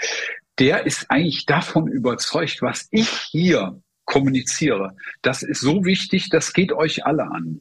der 0.58 0.86
ist 0.86 1.10
eigentlich 1.10 1.46
davon 1.46 1.88
überzeugt, 1.88 2.62
was 2.62 2.88
ich 2.90 3.08
hier 3.08 3.80
kommuniziere. 4.04 4.96
Das 5.22 5.42
ist 5.42 5.60
so 5.60 5.84
wichtig, 5.84 6.28
das 6.30 6.52
geht 6.52 6.72
euch 6.72 7.04
alle 7.04 7.24
an. 7.24 7.60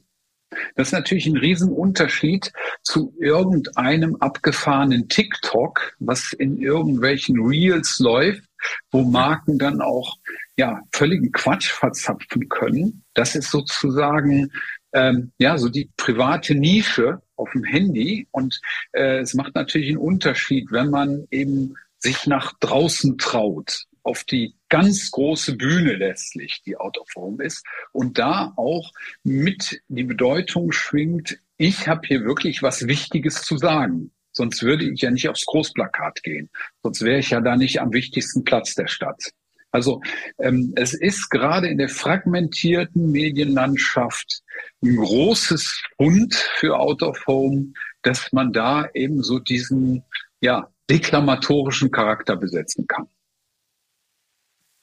Das 0.74 0.88
ist 0.88 0.92
natürlich 0.92 1.26
ein 1.26 1.36
Riesenunterschied 1.36 2.52
zu 2.82 3.14
irgendeinem 3.20 4.16
abgefahrenen 4.16 5.08
TikTok, 5.08 5.94
was 5.98 6.32
in 6.32 6.58
irgendwelchen 6.58 7.40
Reels 7.40 7.98
läuft, 7.98 8.44
wo 8.90 9.02
Marken 9.02 9.58
dann 9.58 9.80
auch 9.80 10.16
ja 10.56 10.80
völligen 10.92 11.32
Quatsch 11.32 11.70
verzapfen 11.70 12.48
können. 12.48 13.04
Das 13.14 13.34
ist 13.34 13.50
sozusagen 13.50 14.50
ähm, 14.92 15.32
ja 15.38 15.58
so 15.58 15.68
die 15.68 15.90
private 15.96 16.54
Nische 16.54 17.20
auf 17.36 17.50
dem 17.52 17.64
Handy 17.64 18.26
und 18.30 18.58
äh, 18.92 19.18
es 19.18 19.34
macht 19.34 19.54
natürlich 19.54 19.90
einen 19.90 19.98
Unterschied, 19.98 20.72
wenn 20.72 20.90
man 20.90 21.26
eben 21.30 21.74
sich 21.98 22.26
nach 22.26 22.54
draußen 22.60 23.18
traut 23.18 23.84
auf 24.02 24.24
die 24.24 24.55
ganz 24.68 25.10
große 25.10 25.56
Bühne 25.56 25.94
letztlich, 25.94 26.62
die 26.64 26.76
Out 26.76 26.98
of 26.98 27.08
Home 27.16 27.44
ist. 27.44 27.64
Und 27.92 28.18
da 28.18 28.52
auch 28.56 28.92
mit 29.22 29.80
die 29.88 30.04
Bedeutung 30.04 30.72
schwingt, 30.72 31.38
ich 31.56 31.88
habe 31.88 32.06
hier 32.06 32.24
wirklich 32.24 32.62
was 32.62 32.86
Wichtiges 32.86 33.42
zu 33.42 33.56
sagen. 33.56 34.10
Sonst 34.32 34.62
würde 34.62 34.84
ich 34.84 35.00
ja 35.00 35.10
nicht 35.10 35.28
aufs 35.28 35.46
Großplakat 35.46 36.22
gehen. 36.22 36.50
Sonst 36.82 37.02
wäre 37.02 37.18
ich 37.18 37.30
ja 37.30 37.40
da 37.40 37.56
nicht 37.56 37.80
am 37.80 37.92
wichtigsten 37.92 38.44
Platz 38.44 38.74
der 38.74 38.86
Stadt. 38.86 39.32
Also 39.70 40.02
ähm, 40.38 40.72
es 40.76 40.94
ist 40.94 41.30
gerade 41.30 41.68
in 41.68 41.78
der 41.78 41.88
fragmentierten 41.88 43.10
Medienlandschaft 43.10 44.42
ein 44.82 44.96
großes 44.96 45.82
Fund 45.96 46.34
für 46.34 46.78
Out 46.78 47.02
of 47.02 47.26
Home, 47.26 47.72
dass 48.02 48.32
man 48.32 48.52
da 48.52 48.88
eben 48.94 49.22
so 49.22 49.38
diesen 49.38 50.04
ja, 50.40 50.70
deklamatorischen 50.88 51.90
Charakter 51.90 52.36
besetzen 52.36 52.86
kann 52.86 53.08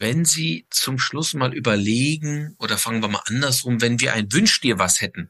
wenn 0.03 0.25
Sie 0.25 0.67
zum 0.69 0.99
Schluss 0.99 1.33
mal 1.33 1.53
überlegen, 1.53 2.57
oder 2.59 2.77
fangen 2.77 3.01
wir 3.01 3.07
mal 3.07 3.23
andersrum, 3.25 3.79
wenn 3.79 4.01
wir 4.01 4.11
ein 4.13 4.33
Wünsch 4.33 4.59
dir 4.59 4.77
was 4.77 4.99
hätten 4.99 5.29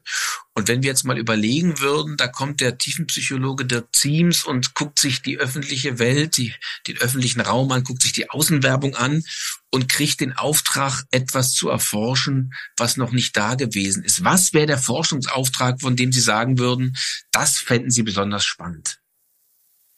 und 0.52 0.66
wenn 0.66 0.82
wir 0.82 0.90
jetzt 0.90 1.04
mal 1.04 1.16
überlegen 1.16 1.78
würden, 1.78 2.16
da 2.16 2.26
kommt 2.26 2.60
der 2.60 2.76
Tiefenpsychologe 2.76 3.66
Dirk 3.66 3.94
Ziems 3.94 4.44
und 4.44 4.74
guckt 4.74 4.98
sich 4.98 5.22
die 5.22 5.38
öffentliche 5.38 6.00
Welt, 6.00 6.36
die, 6.36 6.52
den 6.88 6.98
öffentlichen 6.98 7.40
Raum 7.40 7.70
an, 7.70 7.84
guckt 7.84 8.02
sich 8.02 8.14
die 8.14 8.30
Außenwerbung 8.30 8.96
an 8.96 9.22
und 9.70 9.88
kriegt 9.88 10.18
den 10.18 10.32
Auftrag, 10.32 11.04
etwas 11.12 11.52
zu 11.52 11.68
erforschen, 11.68 12.52
was 12.76 12.96
noch 12.96 13.12
nicht 13.12 13.36
da 13.36 13.54
gewesen 13.54 14.02
ist. 14.02 14.24
Was 14.24 14.54
wäre 14.54 14.66
der 14.66 14.78
Forschungsauftrag, 14.78 15.80
von 15.82 15.94
dem 15.94 16.10
Sie 16.10 16.20
sagen 16.20 16.58
würden, 16.58 16.96
das 17.30 17.58
fänden 17.58 17.92
Sie 17.92 18.02
besonders 18.02 18.44
spannend? 18.44 18.98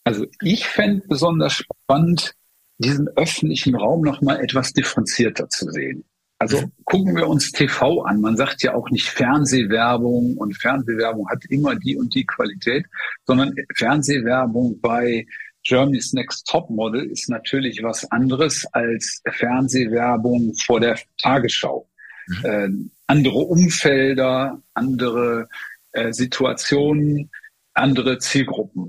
Also 0.03 0.27
ich 0.39 0.67
fände 0.67 1.03
besonders 1.07 1.53
spannend, 1.53 2.36
diesen 2.79 3.07
öffentlichen 3.15 3.75
Raum 3.75 4.01
noch 4.01 4.21
mal 4.21 4.39
etwas 4.39 4.73
differenzierter 4.73 5.49
zu 5.49 5.69
sehen. 5.71 6.03
Also 6.39 6.61
mhm. 6.61 6.71
gucken 6.85 7.15
wir 7.15 7.27
uns 7.27 7.51
TV 7.51 8.03
an. 8.03 8.21
Man 8.21 8.37
sagt 8.37 8.61
ja 8.61 8.75
auch 8.75 8.89
nicht 8.89 9.09
Fernsehwerbung 9.09 10.37
und 10.37 10.55
Fernsehwerbung 10.55 11.27
hat 11.29 11.43
immer 11.49 11.75
die 11.75 11.97
und 11.97 12.13
die 12.13 12.25
Qualität, 12.25 12.85
sondern 13.25 13.53
Fernsehwerbung 13.75 14.79
bei 14.79 15.25
Germany's 15.63 16.13
Next 16.13 16.47
Top 16.47 16.69
Model 16.69 17.09
ist 17.09 17.29
natürlich 17.29 17.81
was 17.83 18.09
anderes 18.11 18.65
als 18.71 19.21
Fernsehwerbung 19.29 20.53
vor 20.65 20.79
der 20.79 20.97
Tagesschau. 21.17 21.89
Mhm. 22.27 22.45
Äh, 22.45 22.69
andere 23.07 23.39
Umfelder, 23.39 24.61
andere 24.73 25.49
äh, 25.93 26.13
Situationen, 26.13 27.31
andere 27.73 28.19
Zielgruppen. 28.19 28.86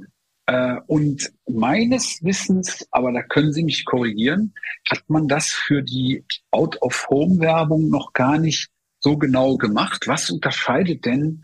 Äh, 0.48 0.80
und 0.86 1.30
meines 1.46 2.24
Wissens, 2.24 2.88
aber 2.90 3.12
da 3.12 3.22
können 3.22 3.52
Sie 3.52 3.62
mich 3.62 3.84
korrigieren, 3.84 4.54
hat 4.88 5.02
man 5.08 5.28
das 5.28 5.50
für 5.50 5.82
die 5.82 6.24
Out-of-Home-Werbung 6.52 7.90
noch 7.90 8.14
gar 8.14 8.38
nicht 8.38 8.70
so 8.98 9.18
genau 9.18 9.58
gemacht. 9.58 10.08
Was 10.08 10.30
unterscheidet 10.30 11.04
denn 11.04 11.42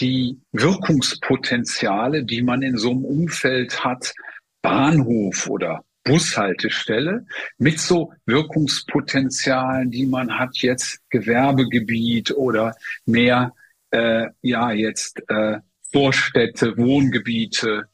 die 0.00 0.40
Wirkungspotenziale, 0.52 2.24
die 2.24 2.40
man 2.40 2.62
in 2.62 2.78
so 2.78 2.90
einem 2.92 3.04
Umfeld 3.04 3.84
hat, 3.84 4.14
Bahnhof 4.62 5.46
oder 5.50 5.84
Bushaltestelle, 6.04 7.26
mit 7.58 7.78
so 7.78 8.14
Wirkungspotenzialen, 8.24 9.90
die 9.90 10.06
man 10.06 10.38
hat 10.38 10.56
jetzt 10.62 11.00
Gewerbegebiet 11.10 12.30
oder 12.30 12.74
mehr, 13.04 13.52
äh, 13.90 14.28
ja, 14.40 14.72
jetzt 14.72 15.22
äh, 15.28 15.58
Vorstädte, 15.92 16.78
Wohngebiete, 16.78 17.88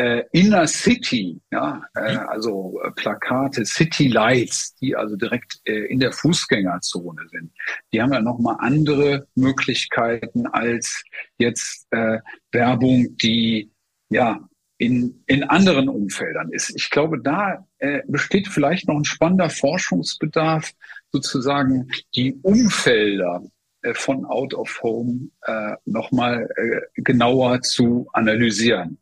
äh, 0.00 0.24
Inner 0.32 0.66
City, 0.66 1.38
ja, 1.50 1.82
äh, 1.94 2.16
also 2.16 2.80
äh, 2.82 2.90
Plakate, 2.92 3.66
City 3.66 4.08
Lights, 4.08 4.74
die 4.76 4.96
also 4.96 5.14
direkt 5.14 5.60
äh, 5.66 5.84
in 5.92 6.00
der 6.00 6.12
Fußgängerzone 6.12 7.28
sind, 7.28 7.52
die 7.92 8.00
haben 8.00 8.12
ja 8.12 8.22
nochmal 8.22 8.56
andere 8.60 9.26
Möglichkeiten 9.34 10.46
als 10.46 11.02
jetzt 11.36 11.86
äh, 11.90 12.18
Werbung, 12.50 13.14
die 13.18 13.72
ja 14.08 14.40
in, 14.78 15.22
in 15.26 15.44
anderen 15.44 15.90
Umfeldern 15.90 16.50
ist. 16.50 16.74
Ich 16.74 16.88
glaube, 16.88 17.20
da 17.20 17.66
äh, 17.76 18.00
besteht 18.08 18.48
vielleicht 18.48 18.88
noch 18.88 18.96
ein 18.96 19.04
spannender 19.04 19.50
Forschungsbedarf, 19.50 20.72
sozusagen 21.12 21.90
die 22.14 22.38
Umfelder 22.40 23.42
äh, 23.82 23.92
von 23.92 24.24
Out 24.24 24.54
of 24.54 24.80
Home 24.82 25.28
äh, 25.42 25.74
nochmal 25.84 26.48
äh, 26.56 27.02
genauer 27.02 27.60
zu 27.60 28.08
analysieren. 28.14 28.96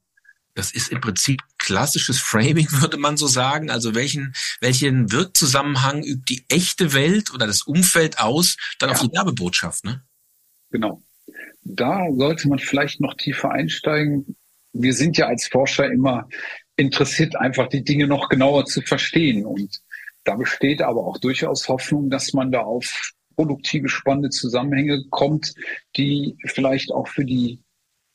Das 0.58 0.72
ist 0.72 0.90
im 0.90 1.00
Prinzip 1.00 1.40
klassisches 1.56 2.18
Framing, 2.18 2.66
würde 2.80 2.96
man 2.96 3.16
so 3.16 3.28
sagen. 3.28 3.70
Also 3.70 3.94
welchen, 3.94 4.34
welchen 4.60 5.12
Wirkzusammenhang 5.12 6.02
übt 6.02 6.24
die 6.28 6.44
echte 6.48 6.92
Welt 6.94 7.32
oder 7.32 7.46
das 7.46 7.62
Umfeld 7.62 8.18
aus, 8.18 8.56
dann 8.80 8.90
ja. 8.90 8.96
auf 8.96 9.02
die 9.02 9.12
Werbebotschaft, 9.12 9.84
ne? 9.84 10.02
Genau. 10.70 11.00
Da 11.62 12.08
sollte 12.12 12.48
man 12.48 12.58
vielleicht 12.58 13.00
noch 13.00 13.14
tiefer 13.14 13.52
einsteigen. 13.52 14.36
Wir 14.72 14.94
sind 14.94 15.16
ja 15.16 15.26
als 15.26 15.46
Forscher 15.46 15.88
immer 15.92 16.28
interessiert, 16.74 17.36
einfach 17.36 17.68
die 17.68 17.84
Dinge 17.84 18.08
noch 18.08 18.28
genauer 18.28 18.64
zu 18.64 18.82
verstehen. 18.82 19.46
Und 19.46 19.80
da 20.24 20.34
besteht 20.34 20.82
aber 20.82 21.06
auch 21.06 21.18
durchaus 21.18 21.68
Hoffnung, 21.68 22.10
dass 22.10 22.32
man 22.32 22.50
da 22.50 22.62
auf 22.62 23.12
produktive, 23.36 23.88
spannende 23.88 24.30
Zusammenhänge 24.30 25.04
kommt, 25.10 25.54
die 25.96 26.36
vielleicht 26.46 26.90
auch 26.90 27.06
für 27.06 27.24
die 27.24 27.62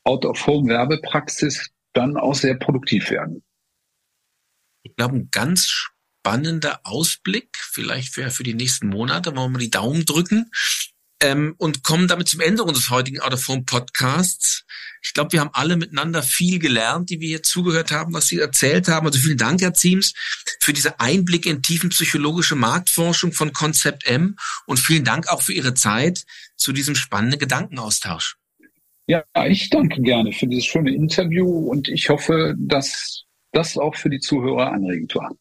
Out-of-Home-Werbepraxis 0.03 1.72
dann 1.93 2.17
auch 2.17 2.35
sehr 2.35 2.55
produktiv 2.55 3.09
werden. 3.09 3.43
Ich 4.83 4.95
glaube, 4.95 5.15
ein 5.15 5.29
ganz 5.31 5.67
spannender 5.67 6.81
Ausblick, 6.83 7.57
vielleicht 7.57 8.13
für, 8.13 8.29
für 8.31 8.43
die 8.43 8.53
nächsten 8.53 8.87
Monate, 8.87 9.35
wollen 9.35 9.53
wir 9.53 9.59
die 9.59 9.71
Daumen 9.71 10.05
drücken. 10.05 10.49
ähm, 11.21 11.55
und 11.57 11.83
kommen 11.83 12.09
damit 12.09 12.27
zum 12.27 12.41
Ende 12.41 12.63
unseres 12.63 12.89
heutigen 12.89 13.21
Out 13.21 13.65
Podcasts. 13.65 14.65
Ich 15.01 15.13
glaube, 15.13 15.31
wir 15.31 15.39
haben 15.39 15.51
alle 15.53 15.77
miteinander 15.77 16.21
viel 16.21 16.59
gelernt, 16.59 17.09
die 17.09 17.19
wir 17.21 17.29
hier 17.29 17.43
zugehört 17.43 17.91
haben, 17.91 18.13
was 18.13 18.27
Sie 18.27 18.39
erzählt 18.39 18.89
haben. 18.89 19.07
Also 19.07 19.19
vielen 19.19 19.37
Dank, 19.37 19.61
Herr 19.61 19.73
Ziems, 19.73 20.13
für 20.59 20.73
diese 20.73 20.99
Einblicke 20.99 21.49
in 21.49 21.61
tiefenpsychologische 21.61 22.55
Marktforschung 22.55 23.31
von 23.31 23.53
Konzept 23.53 24.05
M 24.05 24.35
und 24.65 24.79
vielen 24.79 25.05
Dank 25.05 25.29
auch 25.29 25.41
für 25.41 25.53
Ihre 25.53 25.73
Zeit 25.73 26.25
zu 26.57 26.73
diesem 26.73 26.95
spannenden 26.95 27.39
Gedankenaustausch. 27.39 28.37
Ja, 29.07 29.23
ich 29.47 29.69
danke 29.69 30.01
gerne 30.01 30.31
für 30.31 30.47
dieses 30.47 30.65
schöne 30.65 30.93
Interview 30.93 31.47
und 31.69 31.89
ich 31.89 32.09
hoffe, 32.09 32.55
dass 32.57 33.25
das 33.51 33.77
auch 33.77 33.95
für 33.95 34.09
die 34.09 34.19
Zuhörer 34.19 34.71
anregend 34.71 35.13
war. 35.15 35.31